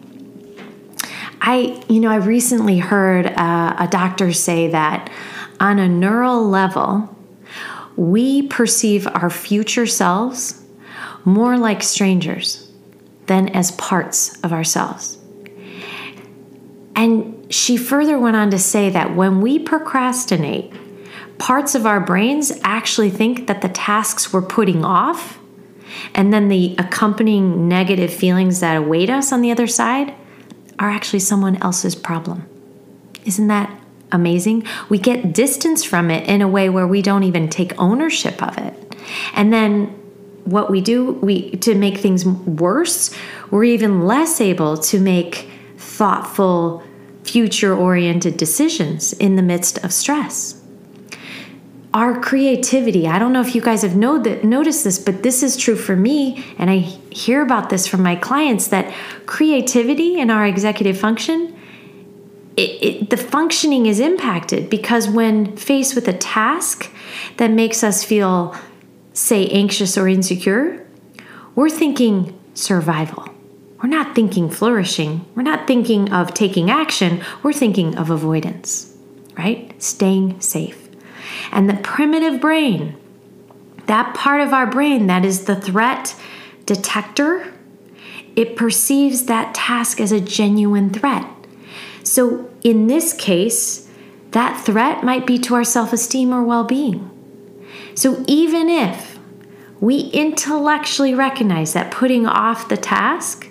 I, 1.42 1.84
you 1.88 2.00
know, 2.00 2.10
I 2.10 2.18
recently 2.18 2.80
heard 2.80 3.28
uh, 3.28 3.76
a 3.80 3.88
doctor 3.90 4.34
say 4.34 4.68
that 4.70 5.10
on 5.60 5.80
a 5.80 5.88
neural 5.88 6.48
level, 6.48 7.16
we 7.96 8.48
perceive 8.48 9.08
our 9.08 9.30
future 9.30 9.86
selves 9.86 10.64
more 11.26 11.58
like 11.58 11.84
strangers 11.84 12.70
than 13.26 13.50
as 13.50 13.72
parts 13.72 14.40
of 14.42 14.54
ourselves. 14.54 15.18
And 16.96 17.54
she 17.54 17.78
further 17.78 18.18
went 18.18 18.36
on 18.36 18.50
to 18.52 18.60
say 18.60 18.90
that 18.90 19.16
when 19.16 19.42
we 19.42 19.60
procrastinate, 19.60 20.74
parts 21.38 21.76
of 21.76 21.86
our 21.86 22.00
brains 22.00 22.52
actually 22.64 23.10
think 23.10 23.48
that 23.48 23.62
the 23.62 23.70
tasks 23.70 24.34
we're 24.34 24.42
putting 24.42 24.84
off 24.84 25.37
and 26.14 26.34
then 26.34 26.48
the 26.48 26.76
accompanying 26.78 27.68
negative 27.68 28.14
feelings 28.14 28.60
that 28.60 28.78
await 28.78 29.10
us 29.10 29.32
on 29.32 29.42
the 29.42 29.52
other 29.52 29.68
side 29.68 30.14
are 30.80 30.90
actually 30.90 31.20
someone 31.20 31.62
else's 31.62 31.96
problem. 31.96 32.48
Isn't 33.26 33.48
that 33.48 33.70
amazing? 34.12 34.66
We 34.90 35.00
get 35.00 35.34
distance 35.34 35.84
from 35.84 36.12
it 36.12 36.28
in 36.28 36.42
a 36.42 36.48
way 36.48 36.70
where 36.70 36.88
we 36.88 37.02
don't 37.02 37.24
even 37.24 37.50
take 37.50 37.80
ownership 37.80 38.42
of 38.42 38.58
it. 38.58 38.96
And 39.34 39.52
then 39.52 39.88
what 40.46 40.70
we 40.70 40.80
do 40.80 41.12
we 41.14 41.52
to 41.52 41.76
make 41.76 41.98
things 41.98 42.26
worse, 42.26 43.14
we're 43.52 43.66
even 43.66 44.06
less 44.06 44.40
able 44.40 44.78
to 44.78 45.00
make 45.00 45.50
thoughtful 45.78 46.84
future 47.24 47.76
oriented 47.76 48.38
decisions 48.38 49.12
in 49.14 49.36
the 49.36 49.42
midst 49.42 49.78
of 49.84 49.92
stress 49.92 50.57
our 51.94 52.20
creativity. 52.20 53.08
I 53.08 53.18
don't 53.18 53.34
know 53.34 53.42
if 53.42 53.56
you 53.56 53.62
guys 53.62 53.82
have 53.82 53.96
that, 53.96 54.44
noticed 54.44 54.84
this, 54.84 55.00
but 55.00 55.24
this 55.24 55.42
is 55.42 55.56
true 55.56 55.76
for 55.76 55.96
me, 55.96 56.46
and 56.58 56.70
I 56.70 56.78
hear 56.78 57.42
about 57.42 57.70
this 57.70 57.88
from 57.88 58.04
my 58.04 58.16
clients 58.16 58.68
that 58.68 58.94
creativity 59.26 60.20
in 60.20 60.30
our 60.30 60.46
executive 60.46 61.00
function, 61.00 61.58
it, 62.58 62.84
it, 62.84 63.10
the 63.10 63.18
functioning 63.18 63.86
is 63.86 64.00
impacted 64.00 64.70
because 64.70 65.08
when 65.08 65.56
faced 65.56 65.96
with 65.96 66.08
a 66.08 66.14
task 66.14 66.92
that 67.38 67.52
makes 67.52 67.84
us 67.84 68.04
feel, 68.04 68.56
say, 69.14 69.48
anxious 69.50 69.98
or 69.98 70.08
insecure, 70.08 70.86
we're 71.56 71.70
thinking 71.70 72.38
survival. 72.54 73.28
We're 73.82 73.90
not 73.90 74.16
thinking 74.16 74.50
flourishing. 74.50 75.26
We're 75.36 75.44
not 75.44 75.68
thinking 75.68 76.12
of 76.12 76.34
taking 76.34 76.72
action. 76.72 77.24
We're 77.44 77.54
thinking 77.54 77.96
of 77.96 78.10
avoidance, 78.10 78.96
right? 79.38 79.72
Staying 79.82 80.42
safe. 80.42 80.87
And 81.52 81.70
the 81.70 81.76
primitive 81.76 82.42
brain, 82.42 82.96
that 83.88 84.14
part 84.14 84.42
of 84.42 84.54
our 84.54 84.68
brain 84.68 85.08
that 85.08 85.26
is 85.26 85.46
the 85.46 85.56
threat 85.56 86.16
detector, 86.66 87.54
it 88.36 88.56
perceives 88.56 89.26
that 89.26 89.56
task 89.56 90.00
as 90.00 90.12
a 90.12 90.22
genuine 90.22 90.92
threat. 90.92 91.26
So 92.04 92.50
in 92.64 92.88
this 92.88 93.14
case, 93.14 93.90
that 94.32 94.64
threat 94.64 95.04
might 95.04 95.26
be 95.26 95.40
to 95.40 95.56
our 95.56 95.64
self 95.64 95.94
esteem 95.94 96.34
or 96.34 96.44
well 96.44 96.64
being. 96.64 97.10
So 97.96 98.24
even 98.28 98.70
if 98.70 99.18
we 99.80 100.02
intellectually 100.12 101.14
recognize 101.14 101.74
that 101.74 101.92
putting 101.92 102.26
off 102.26 102.70
the 102.70 102.78
task 102.78 103.48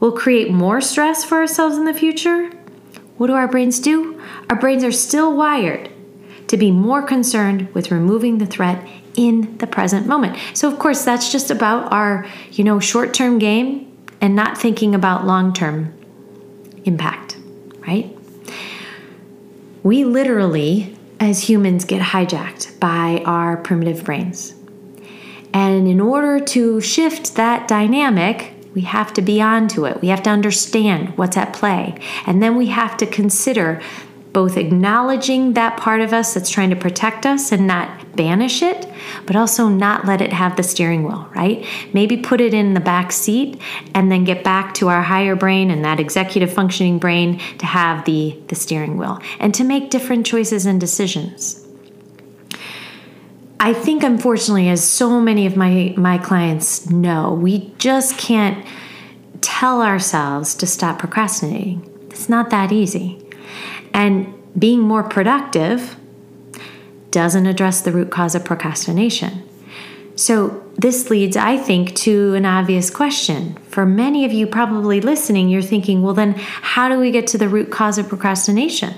will 0.00 0.12
create 0.12 0.50
more 0.50 0.80
stress 0.80 1.24
for 1.24 1.38
ourselves 1.38 1.76
in 1.76 1.84
the 1.84 1.94
future, 1.94 2.50
what 3.16 3.26
do 3.26 3.34
our 3.34 3.48
brains 3.48 3.80
do? 3.80 4.20
Our 4.48 4.56
brains 4.56 4.84
are 4.84 4.92
still 4.92 5.36
wired 5.36 5.90
to 6.48 6.56
be 6.56 6.70
more 6.70 7.02
concerned 7.02 7.72
with 7.74 7.90
removing 7.90 8.38
the 8.38 8.46
threat 8.46 8.86
in 9.16 9.56
the 9.58 9.66
present 9.66 10.06
moment. 10.06 10.36
So 10.54 10.70
of 10.70 10.78
course 10.78 11.04
that's 11.04 11.30
just 11.30 11.50
about 11.50 11.92
our, 11.92 12.26
you 12.52 12.64
know, 12.64 12.80
short-term 12.80 13.38
game 13.38 13.96
and 14.20 14.34
not 14.34 14.58
thinking 14.58 14.94
about 14.94 15.26
long-term 15.26 15.94
impact, 16.84 17.36
right? 17.86 18.16
We 19.82 20.04
literally 20.04 20.96
as 21.20 21.48
humans 21.48 21.84
get 21.84 22.00
hijacked 22.00 22.78
by 22.78 23.22
our 23.24 23.56
primitive 23.56 24.04
brains. 24.04 24.54
And 25.52 25.88
in 25.88 26.00
order 26.00 26.38
to 26.44 26.80
shift 26.80 27.34
that 27.34 27.66
dynamic, 27.66 28.52
we 28.74 28.82
have 28.82 29.12
to 29.14 29.22
be 29.22 29.40
onto 29.40 29.86
it. 29.86 30.00
We 30.00 30.08
have 30.08 30.22
to 30.24 30.30
understand 30.30 31.16
what's 31.16 31.36
at 31.36 31.52
play. 31.52 31.98
And 32.26 32.42
then 32.42 32.56
we 32.56 32.66
have 32.66 32.96
to 32.98 33.06
consider 33.06 33.82
both 34.32 34.56
acknowledging 34.56 35.54
that 35.54 35.76
part 35.78 36.00
of 36.00 36.12
us 36.12 36.34
that's 36.34 36.50
trying 36.50 36.70
to 36.70 36.76
protect 36.76 37.24
us 37.24 37.50
and 37.50 37.66
not 37.66 38.16
banish 38.16 38.62
it, 38.62 38.86
but 39.26 39.36
also 39.36 39.68
not 39.68 40.04
let 40.04 40.20
it 40.20 40.32
have 40.32 40.56
the 40.56 40.62
steering 40.62 41.04
wheel, 41.04 41.28
right? 41.34 41.64
Maybe 41.92 42.16
put 42.16 42.40
it 42.40 42.52
in 42.52 42.74
the 42.74 42.80
back 42.80 43.12
seat 43.12 43.60
and 43.94 44.10
then 44.10 44.24
get 44.24 44.44
back 44.44 44.74
to 44.74 44.88
our 44.88 45.02
higher 45.02 45.36
brain 45.36 45.70
and 45.70 45.84
that 45.84 46.00
executive 46.00 46.52
functioning 46.52 46.98
brain 46.98 47.38
to 47.58 47.66
have 47.66 48.04
the, 48.04 48.38
the 48.48 48.54
steering 48.54 48.98
wheel 48.98 49.20
and 49.38 49.54
to 49.54 49.64
make 49.64 49.90
different 49.90 50.26
choices 50.26 50.66
and 50.66 50.80
decisions. 50.80 51.64
I 53.60 53.72
think, 53.72 54.04
unfortunately, 54.04 54.68
as 54.68 54.84
so 54.84 55.20
many 55.20 55.46
of 55.46 55.56
my, 55.56 55.92
my 55.96 56.18
clients 56.18 56.88
know, 56.90 57.34
we 57.34 57.72
just 57.78 58.16
can't 58.16 58.64
tell 59.40 59.82
ourselves 59.82 60.54
to 60.56 60.66
stop 60.66 60.98
procrastinating. 60.98 61.84
It's 62.10 62.28
not 62.28 62.50
that 62.50 62.70
easy. 62.70 63.27
And 63.92 64.34
being 64.58 64.80
more 64.80 65.02
productive 65.02 65.96
doesn't 67.10 67.46
address 67.46 67.80
the 67.80 67.92
root 67.92 68.10
cause 68.10 68.34
of 68.34 68.44
procrastination. 68.44 69.42
So, 70.16 70.64
this 70.74 71.10
leads, 71.10 71.36
I 71.36 71.56
think, 71.56 71.94
to 71.96 72.34
an 72.34 72.44
obvious 72.44 72.90
question. 72.90 73.54
For 73.68 73.86
many 73.86 74.24
of 74.24 74.32
you 74.32 74.46
probably 74.46 75.00
listening, 75.00 75.48
you're 75.48 75.62
thinking, 75.62 76.02
well, 76.02 76.14
then 76.14 76.34
how 76.36 76.88
do 76.88 76.98
we 76.98 77.10
get 77.10 77.26
to 77.28 77.38
the 77.38 77.48
root 77.48 77.70
cause 77.70 77.98
of 77.98 78.08
procrastination? 78.08 78.94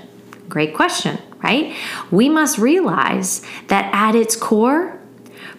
Great 0.49 0.75
question, 0.75 1.19
right? 1.43 1.75
We 2.09 2.27
must 2.27 2.57
realize 2.57 3.43
that 3.67 3.93
at 3.93 4.15
its 4.15 4.35
core, 4.35 4.99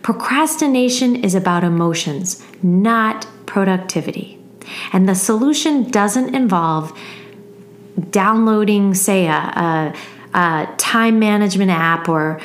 procrastination 0.03 1.17
is 1.17 1.35
about 1.35 1.65
emotions, 1.65 2.45
not 2.63 3.27
productivity. 3.47 4.39
And 4.93 5.09
the 5.09 5.15
solution 5.15 5.91
doesn't 5.91 6.35
involve 6.35 6.97
downloading, 8.11 8.95
say, 8.95 9.27
a, 9.27 9.33
a, 9.33 9.95
a 10.35 10.75
time 10.77 11.19
management 11.19 11.71
app 11.71 12.09
or 12.09 12.41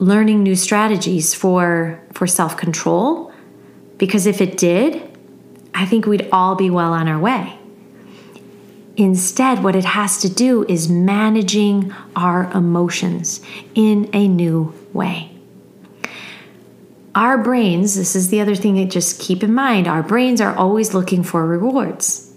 learning 0.00 0.42
new 0.42 0.56
strategies 0.56 1.34
for 1.34 2.00
for 2.12 2.26
self-control 2.26 3.32
because 3.98 4.26
if 4.26 4.40
it 4.40 4.56
did 4.56 5.00
i 5.74 5.84
think 5.84 6.06
we'd 6.06 6.28
all 6.32 6.56
be 6.56 6.70
well 6.70 6.92
on 6.92 7.06
our 7.06 7.18
way. 7.18 7.58
Instead 8.96 9.62
what 9.62 9.76
it 9.76 9.84
has 9.84 10.20
to 10.22 10.28
do 10.28 10.64
is 10.64 10.88
managing 10.88 11.94
our 12.16 12.50
emotions 12.52 13.40
in 13.74 14.10
a 14.12 14.26
new 14.26 14.74
way. 14.92 15.30
Our 17.14 17.38
brains 17.38 17.94
this 17.94 18.16
is 18.16 18.30
the 18.30 18.40
other 18.40 18.54
thing 18.54 18.76
that 18.76 18.90
just 18.90 19.20
keep 19.20 19.42
in 19.42 19.52
mind 19.52 19.86
our 19.86 20.02
brains 20.02 20.40
are 20.40 20.56
always 20.56 20.94
looking 20.94 21.22
for 21.22 21.46
rewards 21.46 22.29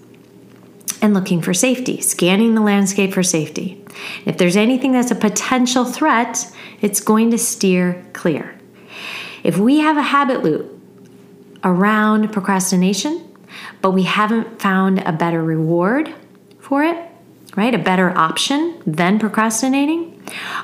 and 1.04 1.14
looking 1.14 1.42
for 1.42 1.54
safety, 1.54 2.00
scanning 2.00 2.56
the 2.56 2.62
landscape 2.62 3.14
for 3.14 3.24
safety. 3.24 3.84
If 4.26 4.38
there's 4.38 4.56
anything 4.56 4.94
that's 4.94 5.12
a 5.12 5.16
potential 5.16 5.84
threat, 5.84 6.50
it's 6.80 7.02
going 7.02 7.30
to 7.32 7.38
steer 7.38 8.04
clear. 8.14 8.58
If 9.44 9.58
we 9.58 9.80
have 9.80 9.98
a 9.98 10.02
habit 10.02 10.44
loop 10.44 10.82
around 11.62 12.32
procrastination, 12.32 13.36
but 13.82 13.92
we 13.92 14.04
haven't 14.04 14.62
found 14.62 15.00
a 15.00 15.12
better 15.12 15.44
reward 15.44 16.14
for 16.60 16.86
it, 16.86 16.98
right? 17.58 17.76
A 17.76 17.80
better 17.80 18.18
option 18.18 18.82
than 18.88 19.20
procrastinating, 19.20 20.24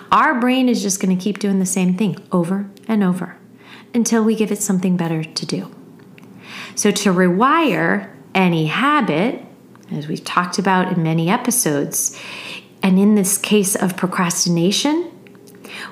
our 0.09 0.39
brain 0.39 0.69
is 0.69 0.81
just 0.81 1.01
going 1.01 1.15
to 1.15 1.21
keep 1.21 1.39
doing 1.39 1.59
the 1.59 1.65
same 1.65 1.97
thing 1.97 2.15
over 2.31 2.69
and 2.87 3.03
over 3.03 3.35
until 3.93 4.23
we 4.23 4.35
give 4.35 4.53
it 4.53 4.61
something 4.61 4.95
better 4.95 5.21
to 5.21 5.45
do. 5.45 5.69
So, 6.75 6.91
to 6.91 7.11
rewire 7.11 8.09
any 8.33 8.67
habit, 8.67 9.43
as 9.91 10.07
we've 10.07 10.23
talked 10.23 10.59
about 10.59 10.91
in 10.91 11.03
many 11.03 11.29
episodes. 11.29 12.19
And 12.81 12.97
in 12.99 13.15
this 13.15 13.37
case 13.37 13.75
of 13.75 13.97
procrastination, 13.97 15.11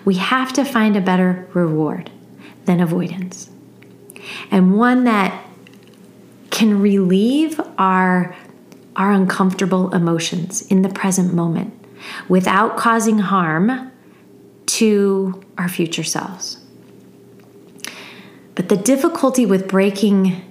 we 0.05 0.15
have 0.15 0.53
to 0.53 0.63
find 0.63 0.95
a 0.95 1.01
better 1.01 1.47
reward 1.53 2.11
than 2.65 2.79
avoidance, 2.79 3.49
and 4.51 4.77
one 4.77 5.05
that 5.05 5.45
can 6.49 6.81
relieve 6.81 7.61
our, 7.77 8.35
our 8.95 9.11
uncomfortable 9.11 9.93
emotions 9.93 10.61
in 10.63 10.81
the 10.81 10.89
present 10.89 11.33
moment 11.33 11.73
without 12.27 12.77
causing 12.77 13.19
harm 13.19 13.91
to 14.65 15.43
our 15.57 15.69
future 15.69 16.03
selves. 16.03 16.57
But 18.55 18.69
the 18.69 18.77
difficulty 18.77 19.45
with 19.45 19.67
breaking 19.67 20.41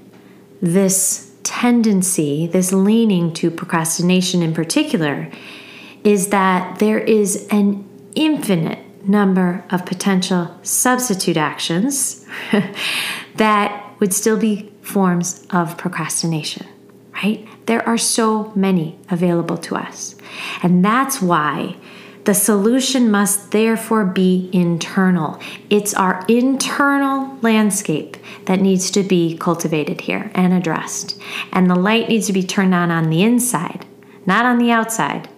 this 0.63 1.26
tendency, 1.47 2.49
this 2.49 2.73
leaning 2.73 3.33
to 3.35 3.51
procrastination 3.51 4.43
in 4.43 4.53
particular, 4.53 5.31
is 6.03 6.29
that 6.29 6.81
there 6.81 6.99
is 6.99 7.47
an 7.51 7.89
infinite 8.17 8.81
number 9.09 9.65
of 9.71 9.87
potential 9.87 10.59
substitute 10.63 11.37
actions 11.37 12.27
that 13.37 13.95
would 14.01 14.13
still 14.13 14.37
be 14.37 14.73
forms 14.83 15.47
of 15.51 15.79
procrastination, 15.79 16.67
right? 17.23 17.47
There 17.67 17.87
are 17.89 17.99
so 17.99 18.53
many 18.57 18.99
available 19.09 19.57
to 19.59 19.77
us. 19.77 20.17
And 20.65 20.85
that's 20.85 21.23
why 21.23 21.77
the 22.27 22.35
solution 22.35 23.09
must 23.09 23.53
therefore 23.53 24.05
be 24.05 24.51
internal. 24.53 25.41
It's 25.71 25.95
our 25.95 26.25
internal 26.29 27.39
landscape 27.41 28.17
that 28.47 28.61
needs 28.61 28.91
to 28.91 29.05
be 29.05 29.37
cultivated 29.39 30.01
here 30.01 30.33
and 30.35 30.53
addressed. 30.53 31.21
And 31.53 31.71
the 31.71 31.77
light 31.77 32.09
needs 32.09 32.27
to 32.27 32.33
be 32.33 32.43
turned 32.43 32.75
on 32.75 32.91
on 32.91 33.11
the 33.11 33.23
inside, 33.23 33.87
not 34.27 34.45
on 34.45 34.59
the 34.59 34.73
outside, 34.73 35.29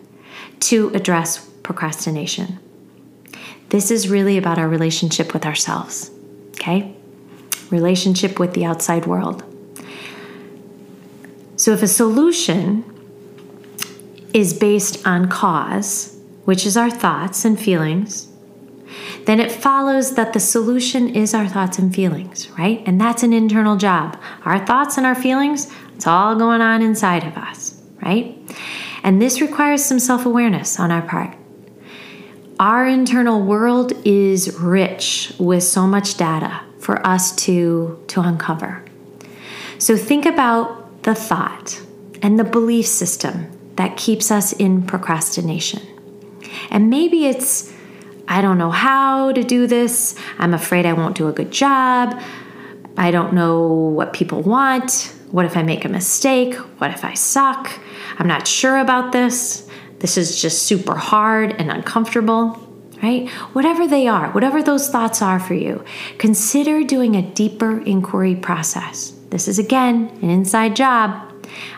to 0.61 0.89
address 0.95 1.47
procrastination. 1.63 2.59
This 3.69 3.91
is 3.91 4.09
really 4.09 4.39
about 4.39 4.59
our 4.59 4.69
relationship 4.69 5.35
with 5.35 5.45
ourselves, 5.45 6.11
okay? 6.53 6.97
Relationship 7.71 8.41
with 8.41 8.55
the 8.55 8.65
outside 8.65 9.05
world. 9.05 9.45
So 11.57 11.73
if 11.73 11.83
a 11.83 11.89
solution 11.89 12.83
is 14.33 14.55
based 14.55 15.07
on 15.07 15.29
cause, 15.29 16.18
which 16.49 16.65
is 16.65 16.79
our 16.79 16.89
thoughts 16.89 17.45
and 17.45 17.61
feelings, 17.61 18.27
then 19.27 19.39
it 19.39 19.53
follows 19.53 20.15
that 20.15 20.33
the 20.33 20.41
solution 20.41 21.15
is 21.15 21.35
our 21.35 21.47
thoughts 21.47 21.79
and 21.79 21.95
feelings, 21.95 22.49
right? 22.53 22.83
And 22.87 22.99
that's 22.99 23.23
an 23.23 23.35
internal 23.35 23.77
job. 23.77 24.19
Our 24.47 24.65
thoughts 24.65 24.97
and 24.97 25.05
our 25.05 25.15
feelings, 25.15 25.71
it's 25.95 26.07
all 26.07 26.37
going 26.37 26.63
on 26.63 26.81
inside 26.81 27.25
of 27.25 27.37
us, 27.37 27.79
right? 28.03 28.35
And 29.03 29.21
this 29.21 29.43
requires 29.43 29.85
some 29.85 29.99
self 29.99 30.25
awareness 30.25 30.81
on 30.81 30.91
our 30.91 31.03
part. 31.03 31.37
Our 32.59 32.87
internal 32.87 33.43
world 33.43 33.93
is 34.07 34.59
rich 34.59 35.35
with 35.39 35.65
so 35.65 35.87
much 35.87 36.17
data 36.17 36.63
for 36.79 37.07
us 37.07 37.37
to, 37.45 38.03
to 38.07 38.23
uncover. 38.23 38.83
So 39.77 39.99
think 39.99 40.25
about 40.25 41.03
the 41.03 41.15
thought 41.15 41.83
and 42.23 42.39
the 42.39 42.45
belief 42.45 42.87
system 42.87 43.51
that 43.77 43.99
keeps 43.99 44.31
us 44.31 44.55
in 44.55 44.87
procrastination. 44.87 45.98
And 46.71 46.91
maybe 46.91 47.27
it's, 47.27 47.73
I 48.27 48.43
don't 48.43 48.59
know 48.59 48.71
how 48.71 49.33
to 49.33 49.43
do 49.43 49.67
this. 49.67 50.15
I'm 50.39 50.55
afraid 50.55 50.87
I 50.87 50.93
won't 50.93 51.17
do 51.17 51.29
a 51.29 51.33
good 51.33 51.51
job. 51.51 52.21
I 52.97 53.11
don't 53.11 53.33
know 53.33 53.69
what 53.69 54.13
people 54.13 54.43
want. 54.43 55.15
What 55.31 55.45
if 55.45 55.57
I 55.57 55.63
make 55.63 55.85
a 55.85 55.89
mistake? 55.89 56.55
What 56.79 56.91
if 56.91 57.05
I 57.05 57.15
suck? 57.15 57.71
I'm 58.19 58.27
not 58.27 58.49
sure 58.49 58.79
about 58.79 59.13
this. 59.13 59.69
This 60.01 60.17
is 60.17 60.41
just 60.41 60.63
super 60.63 60.95
hard 60.95 61.53
and 61.59 61.71
uncomfortable, 61.71 62.59
right? 63.03 63.29
Whatever 63.53 63.87
they 63.87 64.07
are, 64.09 64.31
whatever 64.31 64.63
those 64.63 64.89
thoughts 64.89 65.23
are 65.23 65.41
for 65.41 65.55
you, 65.55 65.85
consider 66.19 66.83
doing 66.83 67.17
a 67.17 67.23
deeper 67.23 67.81
inquiry 67.81 68.37
process. 68.37 69.13
This 69.31 69.49
is 69.49 69.59
again 69.59 70.09
an 70.23 70.31
inside 70.31 70.77
job. 70.77 71.33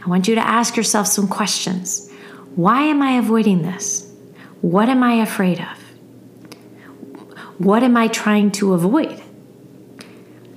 I 0.04 0.08
want 0.08 0.28
you 0.28 0.34
to 0.34 0.46
ask 0.46 0.76
yourself 0.76 1.06
some 1.06 1.28
questions. 1.28 2.10
Why 2.56 2.82
am 2.82 3.02
I 3.02 3.12
avoiding 3.12 3.62
this? 3.62 4.09
What 4.60 4.88
am 4.88 5.02
I 5.02 5.14
afraid 5.14 5.60
of? 5.60 5.78
What 7.58 7.82
am 7.82 7.96
I 7.96 8.08
trying 8.08 8.50
to 8.52 8.74
avoid? 8.74 9.22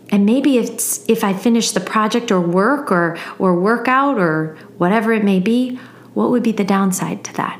And 0.10 0.26
maybe 0.26 0.58
it's 0.58 1.04
if 1.10 1.24
I 1.24 1.34
finish 1.34 1.72
the 1.72 1.80
project 1.80 2.32
or 2.32 2.40
work 2.40 2.92
or 2.92 3.18
or 3.40 3.60
workout 3.60 4.20
or 4.20 4.56
whatever 4.78 5.12
it 5.12 5.24
may 5.24 5.40
be, 5.40 5.78
what 6.14 6.30
would 6.30 6.44
be 6.44 6.52
the 6.52 6.64
downside 6.64 7.24
to 7.26 7.34
that? 7.34 7.60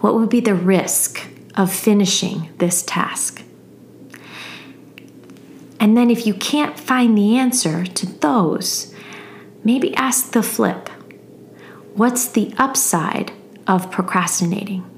What 0.00 0.14
would 0.14 0.30
be 0.30 0.40
the 0.40 0.54
risk 0.54 1.26
of 1.54 1.72
finishing 1.72 2.50
this 2.58 2.82
task? 2.82 3.42
And 5.78 5.96
then, 5.96 6.10
if 6.10 6.26
you 6.26 6.32
can't 6.32 6.78
find 6.78 7.16
the 7.16 7.36
answer 7.36 7.84
to 7.84 8.06
those, 8.06 8.94
maybe 9.62 9.94
ask 9.96 10.32
the 10.32 10.42
flip 10.42 10.88
What's 11.94 12.26
the 12.26 12.54
upside 12.56 13.32
of 13.66 13.90
procrastinating? 13.90 14.93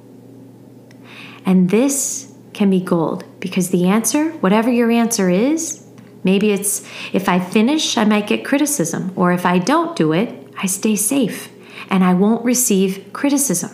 And 1.47 1.71
this 1.71 2.35
can 2.53 2.69
be 2.69 2.81
gold 2.81 3.25
because 3.41 3.71
the 3.71 3.87
answer, 3.87 4.33
whatever 4.33 4.71
your 4.71 4.91
answer 4.91 5.31
is, 5.31 5.87
maybe 6.25 6.51
it's 6.51 6.87
if 7.13 7.29
I 7.29 7.39
finish, 7.39 7.97
I 7.97 8.05
might 8.05 8.27
get 8.27 8.45
criticism, 8.45 9.13
or 9.15 9.33
if 9.33 9.47
I 9.47 9.59
don't 9.59 9.95
do 9.97 10.13
it, 10.13 10.53
I 10.59 10.67
stay 10.67 10.97
safe 10.97 11.51
and 11.89 12.03
I 12.03 12.15
won't 12.15 12.45
receive 12.45 13.11
criticism. 13.13 13.71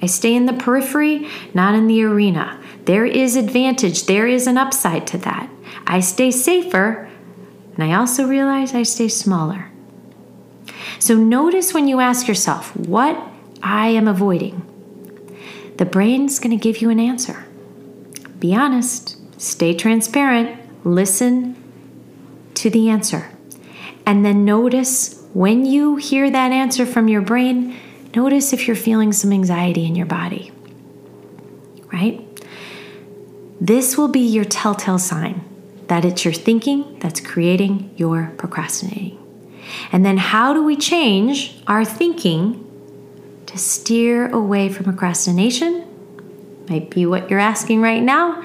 I 0.00 0.06
stay 0.06 0.34
in 0.34 0.46
the 0.46 0.52
periphery, 0.52 1.28
not 1.54 1.76
in 1.76 1.86
the 1.86 2.02
arena. 2.02 2.60
There 2.86 3.06
is 3.06 3.36
advantage, 3.36 4.06
there 4.06 4.26
is 4.26 4.48
an 4.48 4.58
upside 4.58 5.06
to 5.08 5.18
that. 5.18 5.48
I 5.86 6.00
stay 6.00 6.32
safer, 6.32 7.08
and 7.74 7.84
I 7.84 7.94
also 7.94 8.26
realize 8.26 8.74
I 8.74 8.82
stay 8.82 9.06
smaller. 9.06 9.70
So 10.98 11.14
notice 11.14 11.72
when 11.72 11.86
you 11.86 12.00
ask 12.00 12.26
yourself, 12.26 12.74
what 12.76 13.16
I 13.62 13.88
am 13.88 14.08
avoiding, 14.08 14.66
the 15.82 15.90
brain's 15.90 16.38
going 16.38 16.56
to 16.56 16.62
give 16.62 16.80
you 16.80 16.90
an 16.90 17.00
answer. 17.00 17.44
Be 18.38 18.54
honest, 18.54 19.16
stay 19.36 19.74
transparent, 19.74 20.56
listen 20.86 21.60
to 22.54 22.70
the 22.70 22.88
answer, 22.88 23.28
and 24.06 24.24
then 24.24 24.44
notice 24.44 25.26
when 25.32 25.66
you 25.66 25.96
hear 25.96 26.30
that 26.30 26.52
answer 26.52 26.86
from 26.86 27.08
your 27.08 27.20
brain, 27.20 27.76
notice 28.14 28.52
if 28.52 28.68
you're 28.68 28.76
feeling 28.76 29.12
some 29.12 29.32
anxiety 29.32 29.84
in 29.84 29.96
your 29.96 30.06
body, 30.06 30.52
right? 31.92 32.24
This 33.60 33.98
will 33.98 34.06
be 34.06 34.20
your 34.20 34.44
telltale 34.44 35.00
sign 35.00 35.44
that 35.88 36.04
it's 36.04 36.24
your 36.24 36.32
thinking 36.32 36.96
that's 37.00 37.18
creating 37.18 37.92
your 37.96 38.32
procrastinating. 38.36 39.18
And 39.90 40.06
then, 40.06 40.18
how 40.18 40.54
do 40.54 40.62
we 40.62 40.76
change 40.76 41.60
our 41.66 41.84
thinking 41.84 42.71
to 43.52 43.58
steer 43.58 44.30
away 44.30 44.70
from 44.70 44.84
procrastination? 44.84 45.86
Might 46.70 46.88
be 46.88 47.04
what 47.04 47.28
you're 47.28 47.38
asking 47.38 47.82
right 47.82 48.02
now. 48.02 48.42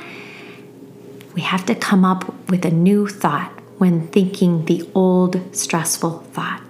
We 1.34 1.41
have 1.43 1.65
to 1.67 1.76
come 1.76 2.04
up 2.04 2.50
with 2.50 2.65
a 2.65 2.72
new 2.72 3.08
thought 3.08 3.54
when 3.78 4.08
thinking 4.10 4.65
the 4.65 4.88
old 4.93 5.56
stressful 5.56 6.20
thought. 6.34 6.62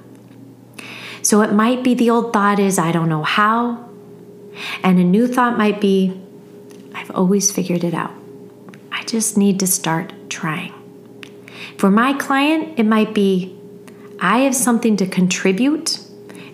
So 1.23 1.41
it 1.41 1.51
might 1.51 1.83
be 1.83 1.95
the 1.95 2.11
old 2.11 2.31
thought 2.31 2.59
is, 2.59 2.77
I 2.77 2.91
don't 2.91 3.09
know 3.09 3.23
how. 3.23 3.89
And 4.83 4.99
a 4.99 5.03
new 5.03 5.27
thought 5.27 5.57
might 5.57 5.81
be, 5.81 6.21
I've 6.93 7.11
always 7.11 7.51
figured 7.51 7.83
it 7.83 7.95
out. 7.95 8.13
I 8.91 9.03
just 9.05 9.35
need 9.35 9.59
to 9.61 9.67
start 9.67 10.13
trying. 10.29 10.73
For 11.77 11.89
my 11.89 12.13
client, 12.13 12.77
it 12.77 12.85
might 12.85 13.15
be, 13.15 13.57
I 14.19 14.39
have 14.39 14.55
something 14.55 14.95
to 14.97 15.07
contribute 15.07 15.99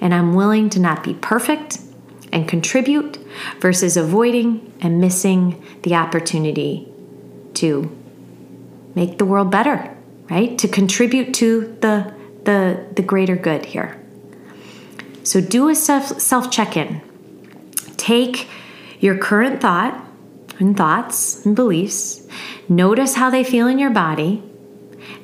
and 0.04 0.14
I'm 0.14 0.36
willing 0.36 0.70
to 0.72 0.80
not 0.80 1.02
be 1.02 1.14
perfect 1.14 1.80
and 2.34 2.48
contribute 2.48 3.18
versus 3.60 3.96
avoiding 3.96 4.74
and 4.82 5.00
missing 5.00 5.64
the 5.84 5.96
opportunity 5.96 6.88
to 7.56 7.90
make 8.96 9.18
the 9.18 9.26
world 9.26 9.50
better, 9.50 9.96
right? 10.30 10.58
To 10.60 10.68
contribute 10.68 11.34
to 11.36 11.78
the 11.80 12.14
the 12.44 12.86
the 12.96 13.02
greater 13.02 13.38
good 13.38 13.66
here. 13.66 14.00
So 15.24 15.40
do 15.40 15.70
a 15.70 15.76
self 15.76 16.20
self 16.20 16.52
check 16.52 16.76
in. 16.76 17.02
Take 17.96 18.50
your 19.00 19.18
current 19.18 19.62
thought 19.62 20.06
and 20.60 20.76
thoughts 20.76 21.46
and 21.46 21.56
beliefs. 21.56 22.28
Notice 22.68 23.16
how 23.16 23.30
they 23.30 23.46
feel 23.46 23.68
in 23.68 23.80
your 23.80 23.90
body 23.90 24.44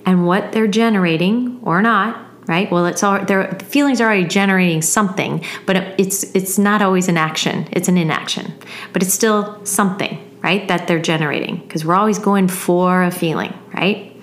and 0.06 0.26
what 0.26 0.54
they're 0.54 0.68
generating 0.68 1.60
or 1.64 1.82
not. 1.82 2.29
Right. 2.50 2.72
Well, 2.72 2.88
it's 2.88 3.04
all 3.04 3.24
their 3.24 3.54
feelings 3.60 4.02
are 4.02 4.06
already 4.06 4.26
generating 4.26 4.82
something, 4.82 5.46
but 5.68 5.76
it's 6.00 6.24
it's 6.36 6.58
not 6.58 6.82
always 6.82 7.08
an 7.08 7.16
action. 7.16 7.68
It's 7.72 7.88
an 7.88 7.96
inaction, 7.96 8.52
but 8.92 9.04
it's 9.04 9.14
still 9.14 9.64
something, 9.68 10.18
right? 10.42 10.68
That 10.68 10.88
they're 10.88 11.00
generating 11.00 11.58
because 11.58 11.86
we're 11.86 11.94
always 11.94 12.18
going 12.18 12.48
for 12.48 13.04
a 13.04 13.12
feeling, 13.12 13.54
right? 13.76 14.20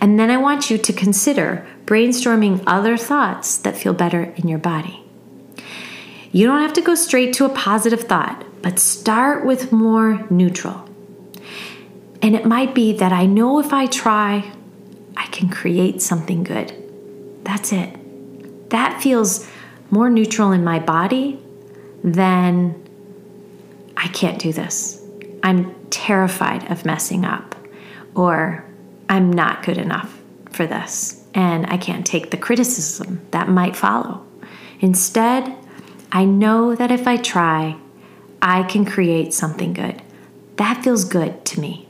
And 0.00 0.16
then 0.16 0.30
I 0.30 0.36
want 0.36 0.70
you 0.70 0.78
to 0.78 0.92
consider 0.92 1.66
brainstorming 1.86 2.62
other 2.68 2.96
thoughts 2.96 3.56
that 3.58 3.76
feel 3.76 3.94
better 3.94 4.32
in 4.36 4.46
your 4.46 4.60
body. 4.60 5.02
You 6.30 6.46
don't 6.46 6.62
have 6.62 6.74
to 6.74 6.82
go 6.82 6.94
straight 6.94 7.32
to 7.34 7.46
a 7.46 7.48
positive 7.48 8.02
thought, 8.02 8.44
but 8.62 8.78
start 8.78 9.44
with 9.44 9.72
more 9.72 10.24
neutral. 10.30 10.88
And 12.22 12.36
it 12.36 12.46
might 12.46 12.76
be 12.76 12.92
that 12.92 13.12
I 13.12 13.26
know 13.26 13.58
if 13.58 13.72
I 13.72 13.86
try, 13.86 14.52
I 15.16 15.26
can 15.32 15.48
create 15.48 16.00
something 16.00 16.44
good. 16.44 16.85
That's 17.46 17.72
it. 17.72 18.68
That 18.70 19.00
feels 19.02 19.48
more 19.90 20.10
neutral 20.10 20.52
in 20.52 20.64
my 20.64 20.80
body 20.80 21.40
than 22.02 22.74
I 23.96 24.08
can't 24.08 24.38
do 24.38 24.52
this. 24.52 25.00
I'm 25.42 25.74
terrified 25.90 26.70
of 26.70 26.84
messing 26.84 27.24
up, 27.24 27.54
or 28.14 28.64
I'm 29.08 29.32
not 29.32 29.62
good 29.62 29.78
enough 29.78 30.20
for 30.50 30.66
this. 30.66 31.22
and 31.36 31.66
I 31.66 31.76
can't 31.76 32.06
take 32.06 32.30
the 32.30 32.38
criticism 32.38 33.20
that 33.30 33.46
might 33.46 33.76
follow. 33.76 34.24
Instead, 34.80 35.54
I 36.10 36.24
know 36.24 36.74
that 36.74 36.90
if 36.90 37.06
I 37.06 37.18
try, 37.18 37.76
I 38.40 38.62
can 38.62 38.86
create 38.86 39.34
something 39.34 39.74
good. 39.74 40.00
That 40.56 40.82
feels 40.82 41.04
good 41.04 41.44
to 41.44 41.60
me. 41.60 41.85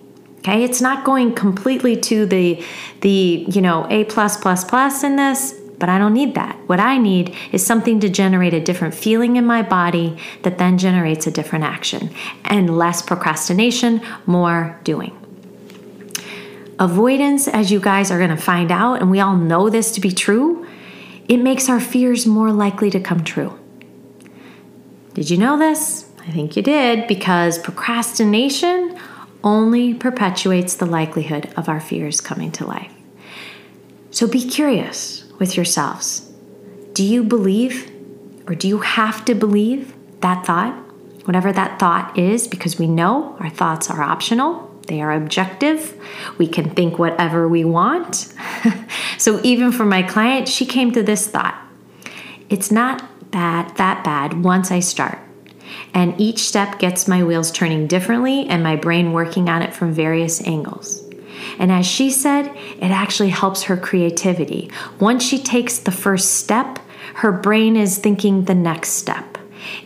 Okay? 0.46 0.62
It's 0.62 0.80
not 0.80 1.04
going 1.04 1.35
completely 1.35 1.96
to 2.02 2.24
the 2.24 2.62
the, 3.00 3.46
you 3.48 3.61
know, 3.61 3.87
A 3.90 4.04
plus 4.04 4.37
plus 4.37 4.62
plus 4.62 5.02
in 5.02 5.16
this, 5.16 5.52
but 5.78 5.88
I 5.88 5.98
don't 5.98 6.14
need 6.14 6.35
that. 6.35 6.56
What 6.68 6.78
I 6.78 6.98
need 6.98 7.35
is 7.50 7.66
something 7.66 7.98
to 8.00 8.09
generate 8.09 8.54
a 8.54 8.61
different 8.61 8.94
feeling 8.94 9.37
in 9.37 9.44
my 9.44 9.62
body 9.62 10.16
that 10.42 10.59
then 10.59 10.78
generates 10.78 11.26
a 11.26 11.32
different 11.32 11.64
action 11.64 12.11
and 12.44 12.78
less 12.78 13.02
procrastination, 13.02 14.00
more 14.24 14.78
doing. 14.85 15.12
Avoidance, 16.78 17.48
as 17.48 17.72
you 17.72 17.80
guys 17.80 18.11
are 18.12 18.18
going 18.18 18.30
to 18.30 18.37
find 18.37 18.70
out, 18.70 19.00
and 19.00 19.11
we 19.11 19.18
all 19.18 19.37
know 19.37 19.68
this 19.68 19.90
to 19.92 20.00
be 20.00 20.12
true, 20.12 20.64
it 21.28 21.38
makes 21.38 21.68
our 21.68 21.80
fears 21.80 22.24
more 22.24 22.52
likely 22.52 22.90
to 22.90 23.00
come 23.00 23.24
true. 23.24 23.59
Did 25.14 25.28
you 25.28 25.38
know 25.38 25.59
this? 25.59 26.09
I 26.20 26.30
think 26.30 26.56
you 26.56 26.62
did 26.62 27.09
because 27.09 27.59
procrastination 27.59 28.96
only 29.46 29.94
perpetuates 29.94 30.74
the 30.74 30.85
likelihood 30.85 31.50
of 31.56 31.68
our 31.68 31.80
fears 31.80 32.20
coming 32.20 32.50
to 32.50 32.66
life. 32.66 32.92
So 34.11 34.26
be 34.26 34.46
curious 34.46 35.24
with 35.38 35.56
yourselves. 35.56 36.28
Do 36.94 37.04
you 37.04 37.22
believe 37.22 37.92
or 38.48 38.56
do 38.56 38.66
you 38.66 38.78
have 38.78 39.24
to 39.26 39.35
believe 39.35 39.94
that 40.20 40.44
thought? 40.44 40.74
Whatever 41.26 41.52
that 41.52 41.78
thought 41.78 42.18
is, 42.18 42.48
because 42.48 42.78
we 42.78 42.87
know 42.87 43.37
our 43.38 43.50
thoughts 43.50 43.88
are 43.88 44.02
optional. 44.02 44.70
They 44.88 45.00
are 45.00 45.12
objective. 45.12 45.94
We 46.38 46.48
can 46.48 46.70
think 46.70 46.98
whatever 46.98 47.48
we 47.48 47.64
want. 47.64 48.32
so 49.18 49.40
even 49.42 49.70
for 49.70 49.85
my 49.85 50.02
client, 50.02 50.48
she 50.48 50.66
came 50.66 50.92
to 50.92 51.02
this 51.02 51.26
thought. 51.28 51.61
It's 52.48 52.70
not 52.70 53.30
bad 53.30 53.76
that 53.76 54.04
bad 54.04 54.44
once 54.44 54.70
I 54.70 54.80
start. 54.80 55.18
And 55.96 56.20
each 56.20 56.40
step 56.40 56.78
gets 56.78 57.09
my 57.09 57.24
wheels 57.24 57.50
turning 57.50 57.87
differently 57.87 58.46
and 58.48 58.62
my 58.62 58.76
brain 58.76 59.14
working 59.14 59.48
on 59.48 59.62
it 59.62 59.72
from 59.72 59.94
various 59.94 60.46
angles. 60.46 61.02
And 61.59 61.72
as 61.72 61.87
she 61.87 62.11
said, 62.11 62.54
it 62.54 62.90
actually 62.90 63.30
helps 63.30 63.62
her 63.62 63.78
creativity. 63.78 64.70
Once 65.00 65.24
she 65.24 65.38
takes 65.38 65.78
the 65.78 65.90
first 65.90 66.35
step, 66.35 66.78
her 67.14 67.32
brain 67.32 67.76
is 67.76 67.96
thinking 67.96 68.44
the 68.44 68.54
next 68.54 68.90
step. 68.90 69.38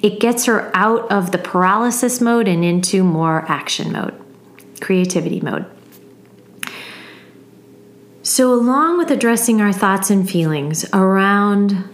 It 0.03 0.19
gets 0.19 0.47
her 0.47 0.73
out 0.75 1.09
of 1.13 1.31
the 1.31 1.39
paralysis 1.39 2.21
mode 2.21 2.49
and 2.49 2.65
into 2.65 3.05
more 3.05 3.45
action 3.49 3.93
mode 3.93 4.21
creativity 4.81 5.41
mode. 5.41 5.67
So, 8.23 8.53
along 8.53 8.99
with 8.99 9.11
addressing 9.11 9.61
our 9.61 9.73
thoughts 9.73 10.11
and 10.11 10.29
feelings 10.29 10.89
around 10.93 11.85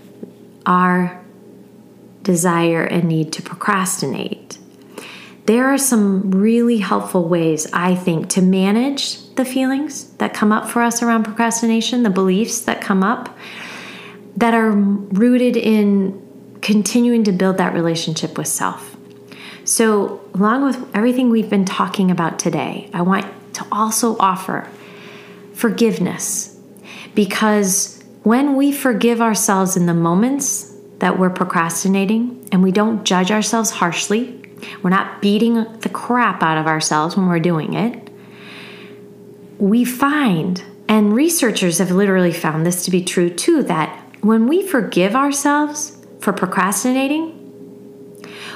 our 0.64 1.25
desire 2.26 2.84
and 2.84 3.04
need 3.04 3.32
to 3.32 3.40
procrastinate, 3.40 4.58
there 5.46 5.66
are 5.66 5.78
some 5.78 6.32
really 6.32 6.78
helpful 6.78 7.28
ways, 7.28 7.68
I 7.72 7.94
think, 7.94 8.28
to 8.30 8.42
manage 8.42 9.34
the 9.36 9.44
feelings 9.44 10.10
that 10.14 10.34
come 10.34 10.50
up 10.50 10.68
for 10.68 10.82
us 10.82 11.02
around 11.02 11.22
procrastination, 11.22 12.02
the 12.02 12.10
beliefs 12.10 12.62
that 12.62 12.80
come 12.80 13.04
up 13.04 13.34
that 14.36 14.54
are 14.54 14.72
rooted 14.72 15.56
in 15.56 16.20
continuing 16.62 17.22
to 17.24 17.32
build 17.32 17.58
that 17.58 17.74
relationship 17.74 18.36
with 18.36 18.48
self. 18.48 18.96
So, 19.64 20.20
along 20.34 20.64
with 20.64 20.84
everything 20.94 21.30
we've 21.30 21.48
been 21.48 21.64
talking 21.64 22.10
about 22.10 22.40
today, 22.40 22.90
I 22.92 23.02
want 23.02 23.26
to 23.54 23.66
also 23.70 24.16
offer 24.18 24.68
forgiveness 25.54 26.58
because 27.14 28.02
when 28.24 28.56
we 28.56 28.72
forgive 28.72 29.20
ourselves 29.20 29.76
in 29.76 29.86
the 29.86 29.94
moments 29.94 30.75
that 30.98 31.18
we're 31.18 31.30
procrastinating 31.30 32.48
and 32.52 32.62
we 32.62 32.72
don't 32.72 33.04
judge 33.04 33.30
ourselves 33.30 33.70
harshly, 33.70 34.42
we're 34.82 34.90
not 34.90 35.20
beating 35.20 35.54
the 35.80 35.88
crap 35.88 36.42
out 36.42 36.59
of 36.59 36.66
ourselves 36.66 37.16
when 37.16 37.28
we're 37.28 37.38
doing 37.38 37.74
it, 37.74 38.11
we 39.59 39.85
find, 39.85 40.62
and 40.88 41.14
researchers 41.14 41.78
have 41.78 41.90
literally 41.90 42.32
found 42.32 42.64
this 42.64 42.85
to 42.85 42.90
be 42.90 43.02
true 43.02 43.30
too, 43.30 43.62
that 43.64 43.90
when 44.20 44.46
we 44.46 44.66
forgive 44.66 45.14
ourselves 45.14 45.96
for 46.20 46.32
procrastinating, 46.32 47.32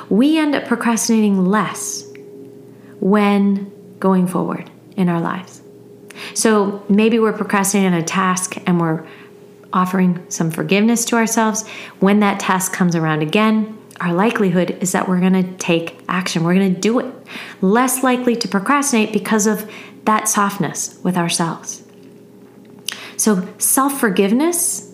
we 0.08 0.38
end 0.38 0.54
up 0.54 0.66
procrastinating 0.66 1.46
less 1.46 2.04
when 2.98 3.70
going 3.98 4.26
forward 4.26 4.70
in 4.96 5.08
our 5.08 5.20
lives. 5.20 5.62
So 6.34 6.84
maybe 6.88 7.18
we're 7.18 7.32
procrastinating 7.32 7.94
on 7.94 8.00
a 8.00 8.04
task 8.04 8.56
and 8.66 8.80
we're 8.80 9.06
offering 9.72 10.24
some 10.28 10.50
forgiveness 10.50 11.04
to 11.06 11.16
ourselves. 11.16 11.66
When 12.00 12.20
that 12.20 12.40
task 12.40 12.72
comes 12.72 12.96
around 12.96 13.22
again, 13.22 13.76
our 14.00 14.14
likelihood 14.14 14.78
is 14.80 14.92
that 14.92 15.08
we're 15.08 15.20
going 15.20 15.34
to 15.34 15.56
take 15.58 16.00
action. 16.08 16.42
We're 16.42 16.54
going 16.54 16.74
to 16.74 16.80
do 16.80 16.98
it. 17.00 17.14
Less 17.60 18.02
likely 18.02 18.34
to 18.36 18.48
procrastinate 18.48 19.12
because 19.12 19.46
of 19.46 19.70
that 20.04 20.28
softness 20.28 20.98
with 21.02 21.16
ourselves. 21.16 21.82
So, 23.16 23.46
self 23.58 24.00
forgiveness 24.00 24.90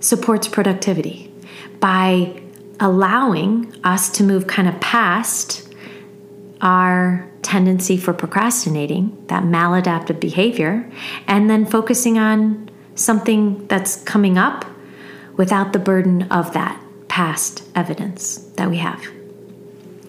supports 0.00 0.46
productivity 0.46 1.32
by 1.80 2.42
allowing 2.78 3.74
us 3.84 4.10
to 4.10 4.22
move 4.22 4.46
kind 4.46 4.68
of 4.68 4.78
past 4.80 5.74
our 6.60 7.30
tendency 7.42 7.96
for 7.96 8.12
procrastinating, 8.12 9.24
that 9.28 9.44
maladaptive 9.44 10.20
behavior, 10.20 10.90
and 11.26 11.48
then 11.48 11.64
focusing 11.64 12.18
on 12.18 12.69
something 13.00 13.66
that's 13.66 13.96
coming 14.04 14.38
up 14.38 14.64
without 15.36 15.72
the 15.72 15.78
burden 15.78 16.22
of 16.30 16.52
that 16.52 16.80
past 17.08 17.64
evidence 17.74 18.36
that 18.56 18.68
we 18.70 18.76
have. 18.78 19.02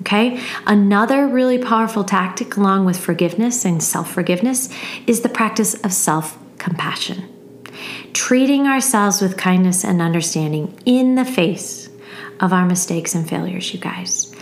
Okay? 0.01 0.41
Another 0.65 1.27
really 1.27 1.57
powerful 1.57 2.03
tactic, 2.03 2.57
along 2.57 2.85
with 2.85 2.99
forgiveness 2.99 3.65
and 3.65 3.81
self 3.81 4.11
forgiveness, 4.11 4.69
is 5.07 5.21
the 5.21 5.29
practice 5.29 5.73
of 5.83 5.93
self 5.93 6.37
compassion. 6.57 7.27
Treating 8.13 8.67
ourselves 8.67 9.21
with 9.21 9.37
kindness 9.37 9.85
and 9.85 10.01
understanding 10.01 10.77
in 10.85 11.15
the 11.15 11.25
face 11.25 11.89
of 12.39 12.51
our 12.51 12.65
mistakes 12.65 13.15
and 13.15 13.27
failures, 13.29 13.73
you 13.73 13.79
guys. 13.79 14.35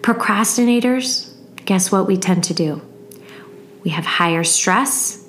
Procrastinators, 0.00 1.32
guess 1.64 1.92
what 1.92 2.06
we 2.06 2.16
tend 2.16 2.44
to 2.44 2.54
do? 2.54 2.82
We 3.84 3.90
have 3.90 4.04
higher 4.04 4.44
stress, 4.44 5.21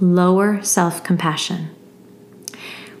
lower 0.00 0.62
self 0.62 1.02
compassion, 1.02 1.70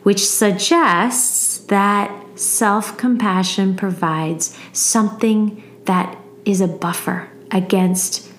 which 0.02 0.26
suggests 0.26 1.58
that 1.66 2.10
self 2.38 2.96
compassion 2.96 3.76
provides 3.76 4.56
something 4.72 5.62
that 5.84 6.16
is 6.44 6.60
a 6.60 6.68
buffer 6.68 7.28
against 7.50 8.30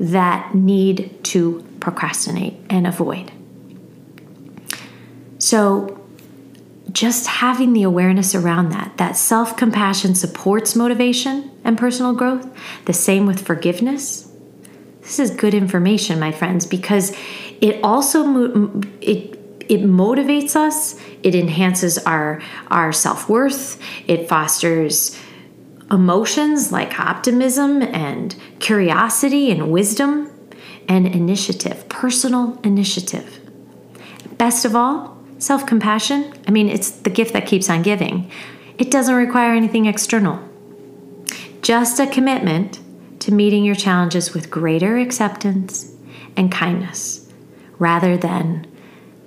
that 0.00 0.54
need 0.54 1.22
to 1.24 1.64
procrastinate 1.80 2.54
and 2.70 2.86
avoid. 2.86 3.32
So, 5.38 5.94
just 6.92 7.26
having 7.26 7.74
the 7.74 7.82
awareness 7.82 8.34
around 8.34 8.70
that, 8.70 8.96
that 8.96 9.16
self 9.16 9.56
compassion 9.56 10.14
supports 10.14 10.74
motivation 10.74 11.50
and 11.64 11.76
personal 11.76 12.12
growth, 12.12 12.48
the 12.86 12.92
same 12.92 13.26
with 13.26 13.44
forgiveness. 13.44 14.30
This 15.02 15.18
is 15.18 15.30
good 15.30 15.54
information, 15.54 16.18
my 16.20 16.32
friends, 16.32 16.66
because 16.66 17.16
it 17.60 17.80
also 17.82 18.72
it 19.00 19.34
it 19.68 19.82
motivates 19.82 20.56
us, 20.56 20.98
it 21.22 21.34
enhances 21.34 21.98
our 21.98 22.40
our 22.70 22.92
self-worth, 22.92 23.80
it 24.06 24.28
fosters 24.28 25.18
emotions 25.90 26.70
like 26.70 27.00
optimism 27.00 27.82
and 27.82 28.36
curiosity 28.60 29.50
and 29.50 29.70
wisdom 29.70 30.30
and 30.86 31.06
initiative, 31.06 31.88
personal 31.88 32.58
initiative. 32.62 33.40
Best 34.36 34.64
of 34.64 34.76
all, 34.76 35.18
Self 35.38 35.66
compassion, 35.66 36.34
I 36.48 36.50
mean, 36.50 36.68
it's 36.68 36.90
the 36.90 37.10
gift 37.10 37.32
that 37.32 37.46
keeps 37.46 37.70
on 37.70 37.82
giving. 37.82 38.28
It 38.76 38.90
doesn't 38.90 39.14
require 39.14 39.54
anything 39.54 39.86
external, 39.86 40.40
just 41.62 42.00
a 42.00 42.08
commitment 42.08 42.80
to 43.20 43.32
meeting 43.32 43.62
your 43.62 43.76
challenges 43.76 44.34
with 44.34 44.50
greater 44.50 44.98
acceptance 44.98 45.94
and 46.36 46.50
kindness 46.50 47.17
rather 47.78 48.16
than 48.16 48.66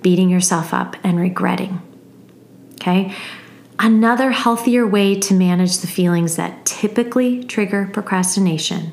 beating 0.02 0.28
yourself 0.28 0.74
up 0.74 0.96
and 1.02 1.18
regretting. 1.18 1.80
Okay? 2.74 3.14
Another 3.78 4.30
healthier 4.32 4.86
way 4.86 5.18
to 5.18 5.34
manage 5.34 5.78
the 5.78 5.86
feelings 5.86 6.36
that 6.36 6.64
typically 6.66 7.44
trigger 7.44 7.88
procrastination. 7.92 8.92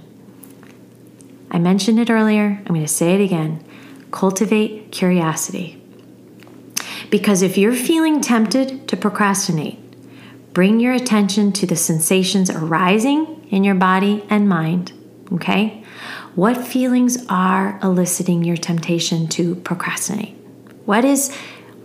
I 1.51 1.59
mentioned 1.59 1.99
it 1.99 2.09
earlier, 2.09 2.57
I'm 2.59 2.73
going 2.73 2.81
to 2.81 2.87
say 2.87 3.15
it 3.15 3.21
again. 3.21 3.63
Cultivate 4.11 4.91
curiosity. 4.91 5.81
Because 7.09 7.41
if 7.41 7.57
you're 7.57 7.73
feeling 7.73 8.21
tempted 8.21 8.87
to 8.87 8.97
procrastinate, 8.97 9.79
bring 10.53 10.79
your 10.79 10.93
attention 10.93 11.51
to 11.53 11.65
the 11.65 11.75
sensations 11.75 12.49
arising 12.49 13.47
in 13.49 13.63
your 13.63 13.75
body 13.75 14.23
and 14.29 14.47
mind. 14.47 14.93
Okay? 15.33 15.83
What 16.35 16.65
feelings 16.65 17.25
are 17.27 17.79
eliciting 17.81 18.43
your 18.43 18.57
temptation 18.57 19.27
to 19.29 19.55
procrastinate? 19.55 20.35
What 20.85 21.03
is 21.03 21.35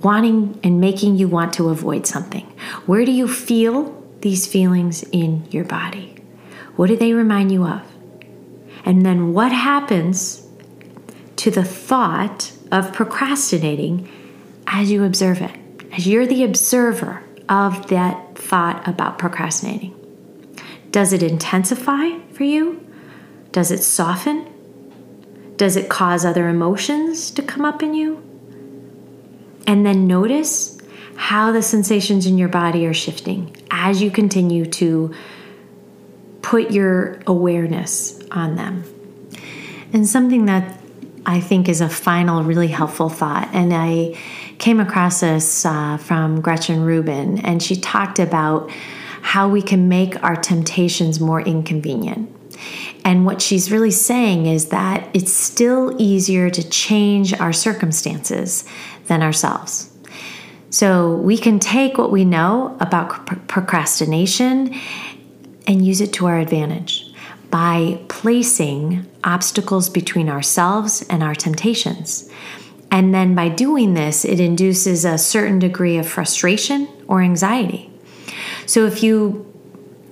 wanting 0.03 0.61
and 0.63 0.81
making 0.81 1.17
you 1.17 1.29
want 1.29 1.55
to 1.55 1.71
avoid 1.71 2.07
something? 2.07 2.45
Where 2.87 3.05
do 3.05 3.13
you 3.13 3.27
feel 3.27 4.03
these 4.21 4.47
feelings 4.47 5.03
in 5.13 5.47
your 5.51 5.65
body? 5.65 6.17
What 6.77 6.89
do 6.89 6.97
they 6.97 7.15
remind 7.15 7.53
you 7.53 7.65
of? 7.65 7.83
And 8.85 9.05
then 9.05 9.33
what 9.33 9.51
happens 9.51 10.47
to 11.37 11.51
the 11.51 11.65
thought 11.65 12.53
of 12.71 12.93
procrastinating 12.93 14.09
as 14.67 14.91
you 14.91 15.05
observe 15.05 15.41
it, 15.41 15.59
as 15.93 16.07
you're 16.07 16.27
the 16.27 16.45
observer 16.45 17.23
of 17.49 17.87
that 17.89 18.37
thought 18.37 18.87
about 18.87 19.19
procrastinating? 19.19 19.95
Does 20.91 21.13
it 21.13 21.23
intensify 21.23 22.19
for 22.33 22.45
you? 22.45 22.84
Does 23.55 23.71
it 23.71 23.85
soften? 23.85 24.49
Does 25.57 25.77
it 25.77 25.89
cause 25.89 26.25
other 26.25 26.49
emotions 26.49 27.31
to 27.31 27.41
come 27.41 27.65
up 27.65 27.85
in 27.85 27.95
you? 27.95 28.21
And 29.65 29.87
then 29.87 30.09
notice 30.09 30.77
how 31.15 31.53
the 31.53 31.63
sensations 31.63 32.27
in 32.27 32.37
your 32.37 32.49
body 32.49 32.85
are 32.85 32.93
shifting 32.93 33.57
as 33.71 34.03
you 34.03 34.11
continue 34.11 34.67
to 34.67 35.15
put 36.43 36.73
your 36.73 37.21
awareness 37.29 38.21
on 38.33 38.57
them. 38.57 38.83
And 39.93 40.05
something 40.09 40.47
that 40.47 40.81
I 41.25 41.41
think 41.41 41.69
is 41.69 41.81
a 41.81 41.89
final 41.89 42.43
really 42.43 42.67
helpful 42.67 43.09
thought, 43.09 43.49
and 43.53 43.73
I 43.73 44.19
came 44.59 44.81
across 44.81 45.21
this 45.21 45.65
uh, 45.65 45.97
from 45.99 46.41
Gretchen 46.41 46.83
Rubin, 46.83 47.39
and 47.39 47.63
she 47.63 47.77
talked 47.77 48.19
about 48.19 48.69
how 49.23 49.49
we 49.49 49.63
can 49.63 49.89
make 49.89 50.21
our 50.25 50.35
temptations 50.35 51.21
more 51.21 51.41
inconvenient. 51.41 52.35
And 53.05 53.27
what 53.27 53.43
she's 53.43 53.71
really 53.71 53.91
saying 53.91 54.47
is 54.47 54.71
that 54.71 55.09
it's 55.13 55.33
still 55.33 55.95
easier 56.01 56.49
to 56.49 56.69
change 56.69 57.35
our 57.39 57.53
circumstances 57.53 58.65
than 59.07 59.23
ourselves. 59.23 59.91
So 60.71 61.15
we 61.17 61.37
can 61.37 61.59
take 61.61 61.99
what 61.99 62.11
we 62.11 62.25
know 62.25 62.77
about 62.81 63.27
procrastination 63.47 64.75
and 65.67 65.87
use 65.87 66.01
it 66.01 66.13
to 66.15 66.27
our 66.27 66.39
advantage 66.39 67.13
by 67.51 68.01
placing 68.09 69.07
obstacles 69.23 69.89
between 69.89 70.29
ourselves 70.29 71.03
and 71.09 71.23
our 71.23 71.35
temptations. 71.35 72.29
And 72.91 73.15
then 73.15 73.35
by 73.35 73.49
doing 73.51 73.95
this, 73.95 74.25
it 74.25 74.41
induces 74.41 75.05
a 75.05 75.19
certain 75.19 75.59
degree 75.59 75.97
of 75.99 76.09
frustration 76.09 76.89
or 77.07 77.23
anxiety. 77.23 77.91
So 78.67 78.87
if 78.87 79.03
you 79.03 79.54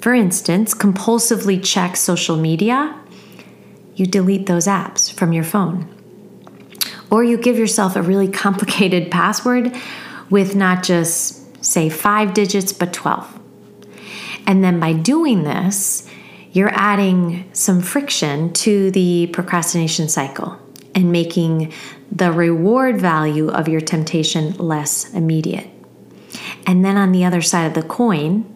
for 0.03 0.13
instance, 0.13 0.75
compulsively 0.75 1.63
check 1.63 1.97
social 1.97 2.37
media, 2.37 2.93
you 3.95 4.05
delete 4.05 4.47
those 4.47 4.67
apps 4.67 5.13
from 5.13 5.33
your 5.33 5.45
phone. 5.45 5.89
Or 7.09 7.23
you 7.23 7.39
give 7.39 7.57
yourself 7.57 7.95
a 7.95 8.03
really 8.03 8.27
complicated 8.45 9.13
password 9.13 9.73
with 10.29 10.57
not 10.57 10.83
just, 10.83 11.65
say, 11.65 11.89
five 11.89 12.35
digits, 12.35 12.73
but 12.73 12.93
12. 12.93 13.39
And 14.45 14.65
then 14.65 14.81
by 14.81 14.93
doing 14.93 15.45
this, 15.45 16.11
you're 16.51 16.75
adding 16.75 17.49
some 17.53 17.81
friction 17.81 18.53
to 18.55 18.91
the 18.91 19.29
procrastination 19.29 20.09
cycle 20.09 20.59
and 20.97 21.13
making 21.13 21.73
the 22.11 22.33
reward 22.33 23.01
value 23.01 23.51
of 23.51 23.69
your 23.69 23.81
temptation 23.81 24.51
less 24.55 25.15
immediate. 25.15 25.69
And 26.67 26.85
then 26.85 26.97
on 26.97 27.13
the 27.13 27.25
other 27.25 27.41
side 27.41 27.67
of 27.67 27.75
the 27.75 27.89
coin, 27.89 28.53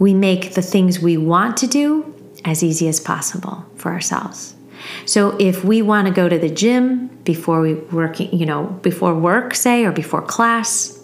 we 0.00 0.14
make 0.14 0.54
the 0.54 0.62
things 0.62 0.98
we 0.98 1.16
want 1.16 1.58
to 1.58 1.68
do 1.68 2.12
as 2.44 2.64
easy 2.64 2.88
as 2.88 2.98
possible 2.98 3.64
for 3.76 3.92
ourselves. 3.92 4.56
So 5.04 5.36
if 5.38 5.62
we 5.62 5.82
want 5.82 6.08
to 6.08 6.12
go 6.12 6.26
to 6.26 6.38
the 6.38 6.48
gym 6.48 7.08
before 7.22 7.60
we 7.60 7.74
work, 7.74 8.18
you 8.18 8.46
know, 8.46 8.64
before 8.82 9.14
work, 9.14 9.54
say, 9.54 9.84
or 9.84 9.92
before 9.92 10.22
class, 10.22 10.98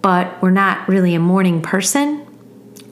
but 0.00 0.40
we're 0.40 0.52
not 0.52 0.88
really 0.88 1.14
a 1.14 1.20
morning 1.20 1.60
person, 1.60 2.20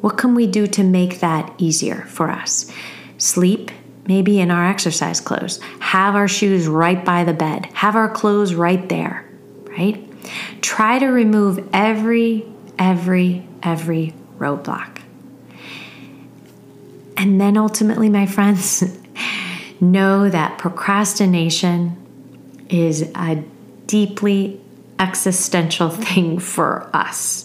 what 0.01 0.19
can 0.19 0.35
we 0.35 0.49
do 0.49 0.67
to 0.67 0.83
make 0.83 1.21
that 1.21 1.55
easier 1.57 2.03
for 2.09 2.29
us? 2.29 2.71
Sleep 3.17 3.71
maybe 4.07 4.41
in 4.41 4.51
our 4.51 4.67
exercise 4.67 5.21
clothes, 5.21 5.61
have 5.79 6.17
our 6.17 6.27
shoes 6.27 6.67
right 6.67 7.05
by 7.05 7.23
the 7.23 7.33
bed, 7.33 7.67
have 7.75 7.95
our 7.95 8.11
clothes 8.11 8.55
right 8.55 8.89
there, 8.89 9.25
right? 9.67 10.05
Try 10.63 10.99
to 10.99 11.07
remove 11.07 11.69
every, 11.73 12.45
every, 12.77 13.47
every 13.63 14.15
roadblock. 14.41 15.03
And 17.17 17.41
then 17.41 17.57
ultimately, 17.57 18.09
my 18.09 18.27
friends, 18.27 18.83
know 19.81 20.29
that 20.29 20.59
procrastination 20.59 21.97
is 22.69 23.11
a 23.15 23.45
deeply 23.87 24.61
existential 24.99 25.89
thing 25.91 26.39
for 26.39 26.89
us 26.93 27.45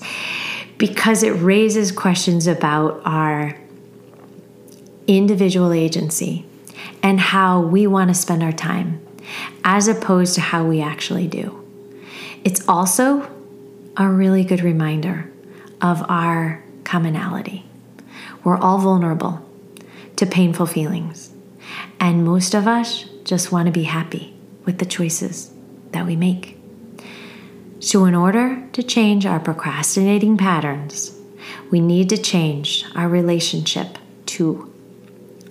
because 0.78 1.24
it 1.24 1.32
raises 1.32 1.92
questions 1.92 2.48
about 2.48 3.02
our 3.06 3.58
individual 5.08 5.72
agency 5.72 6.46
and 7.02 7.20
how 7.20 7.62
we 7.62 7.88
want 7.88 8.10
to 8.10 8.14
spend 8.14 8.44
our 8.44 8.52
time 8.52 9.00
as 9.64 9.88
opposed 9.88 10.36
to 10.36 10.42
how 10.42 10.66
we 10.66 10.82
actually 10.82 11.28
do. 11.28 11.62
It's 12.44 12.68
also 12.68 13.30
a 13.98 14.08
really 14.08 14.44
good 14.44 14.62
reminder 14.62 15.32
of 15.82 16.04
our 16.10 16.65
commonality. 16.96 17.66
We're 18.46 18.58
all 18.58 18.78
vulnerable 18.78 19.46
to 20.16 20.26
painful 20.26 20.66
feelings, 20.66 21.30
and 22.00 22.24
most 22.24 22.54
of 22.54 22.70
us 22.70 23.04
just 23.26 23.52
want 23.52 23.66
to 23.66 23.72
be 23.74 23.84
happy 23.84 24.34
with 24.64 24.78
the 24.78 24.86
choices 24.86 25.52
that 25.92 26.06
we 26.06 26.16
make. 26.16 26.58
So, 27.82 28.06
in 28.06 28.16
order 28.16 28.66
to 28.72 28.82
change 28.82 29.26
our 29.26 29.42
procrastinating 29.42 30.38
patterns, 30.38 31.14
we 31.70 31.82
need 31.82 32.08
to 32.12 32.18
change 32.18 32.86
our 32.96 33.10
relationship 33.10 33.98
to 34.28 34.74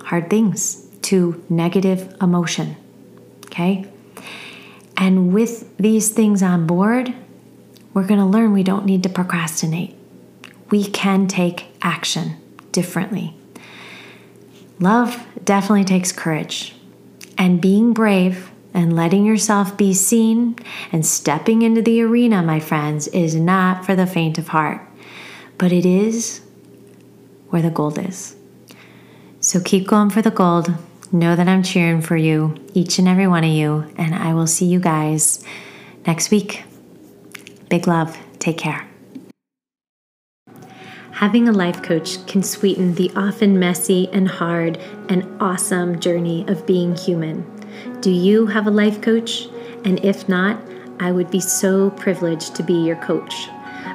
hard 0.00 0.30
things, 0.30 0.88
to 1.02 1.44
negative 1.50 2.16
emotion. 2.22 2.74
Okay? 3.46 3.84
And 4.96 5.34
with 5.34 5.76
these 5.76 6.08
things 6.08 6.42
on 6.42 6.66
board, 6.66 7.12
we're 7.92 8.06
going 8.06 8.20
to 8.20 8.32
learn 8.34 8.54
we 8.54 8.62
don't 8.62 8.86
need 8.86 9.02
to 9.02 9.10
procrastinate 9.10 9.94
we 10.74 10.84
can 10.84 11.28
take 11.28 11.68
action 11.82 12.36
differently. 12.72 13.32
Love 14.80 15.24
definitely 15.44 15.84
takes 15.84 16.10
courage, 16.10 16.74
and 17.38 17.60
being 17.60 17.92
brave 17.92 18.50
and 18.74 18.96
letting 18.96 19.24
yourself 19.24 19.76
be 19.76 19.94
seen 19.94 20.56
and 20.90 21.06
stepping 21.06 21.62
into 21.62 21.80
the 21.80 22.02
arena, 22.02 22.42
my 22.42 22.58
friends, 22.58 23.06
is 23.06 23.36
not 23.36 23.86
for 23.86 23.94
the 23.94 24.04
faint 24.04 24.36
of 24.36 24.48
heart, 24.48 24.80
but 25.58 25.70
it 25.70 25.86
is 25.86 26.40
where 27.50 27.62
the 27.62 27.70
gold 27.70 27.96
is. 27.96 28.34
So 29.38 29.60
keep 29.60 29.86
going 29.86 30.10
for 30.10 30.22
the 30.22 30.32
gold. 30.32 30.74
Know 31.12 31.36
that 31.36 31.46
I'm 31.46 31.62
cheering 31.62 32.00
for 32.00 32.16
you, 32.16 32.56
each 32.74 32.98
and 32.98 33.06
every 33.06 33.28
one 33.28 33.44
of 33.44 33.50
you, 33.50 33.94
and 33.96 34.12
I 34.12 34.34
will 34.34 34.48
see 34.48 34.66
you 34.66 34.80
guys 34.80 35.44
next 36.04 36.32
week. 36.32 36.64
Big 37.68 37.86
love. 37.86 38.18
Take 38.40 38.58
care. 38.58 38.88
Having 41.14 41.48
a 41.48 41.52
life 41.52 41.80
coach 41.80 42.26
can 42.26 42.42
sweeten 42.42 42.94
the 42.94 43.08
often 43.14 43.56
messy 43.56 44.08
and 44.12 44.26
hard 44.26 44.78
and 45.08 45.24
awesome 45.40 46.00
journey 46.00 46.44
of 46.48 46.66
being 46.66 46.96
human. 46.96 47.46
Do 48.00 48.10
you 48.10 48.46
have 48.46 48.66
a 48.66 48.72
life 48.72 49.00
coach? 49.00 49.46
And 49.84 50.04
if 50.04 50.28
not, 50.28 50.60
I 50.98 51.12
would 51.12 51.30
be 51.30 51.38
so 51.38 51.90
privileged 51.90 52.56
to 52.56 52.64
be 52.64 52.74
your 52.74 52.96
coach. 52.96 53.48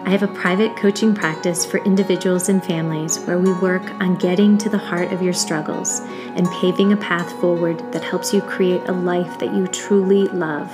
I 0.06 0.12
have 0.12 0.24
a 0.24 0.30
private 0.30 0.78
coaching 0.78 1.14
practice 1.14 1.66
for 1.66 1.84
individuals 1.84 2.48
and 2.48 2.64
families 2.64 3.18
where 3.26 3.38
we 3.38 3.52
work 3.52 3.84
on 4.02 4.16
getting 4.16 4.58
to 4.58 4.70
the 4.70 4.78
heart 4.78 5.12
of 5.12 5.22
your 5.22 5.34
struggles 5.34 6.00
and 6.38 6.50
paving 6.62 6.94
a 6.94 6.98
path 6.98 7.30
forward 7.42 7.80
that 7.92 8.02
helps 8.02 8.34
you 8.34 8.40
create 8.42 8.88
a 8.88 8.94
life 8.94 9.38
that 9.40 9.54
you 9.54 9.68
truly 9.68 10.30
love. 10.30 10.70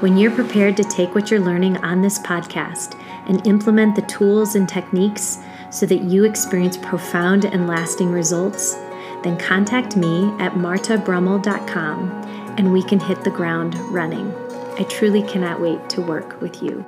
When 0.00 0.16
you're 0.16 0.30
prepared 0.30 0.78
to 0.78 0.84
take 0.84 1.14
what 1.14 1.30
you're 1.30 1.40
learning 1.40 1.76
on 1.78 2.00
this 2.00 2.18
podcast 2.18 2.98
and 3.28 3.46
implement 3.46 3.94
the 3.94 4.02
tools 4.02 4.54
and 4.54 4.66
techniques 4.66 5.38
so 5.70 5.86
that 5.86 6.02
you 6.02 6.24
experience 6.24 6.76
profound 6.76 7.44
and 7.44 7.66
lasting 7.66 8.10
results, 8.10 8.74
then 9.22 9.36
contact 9.38 9.96
me 9.96 10.24
at 10.38 10.52
martabrummel.com 10.52 12.10
and 12.58 12.72
we 12.72 12.82
can 12.82 13.00
hit 13.00 13.22
the 13.24 13.30
ground 13.30 13.74
running. 13.90 14.32
I 14.78 14.84
truly 14.84 15.22
cannot 15.22 15.60
wait 15.60 15.88
to 15.90 16.02
work 16.02 16.40
with 16.40 16.62
you. 16.62 16.84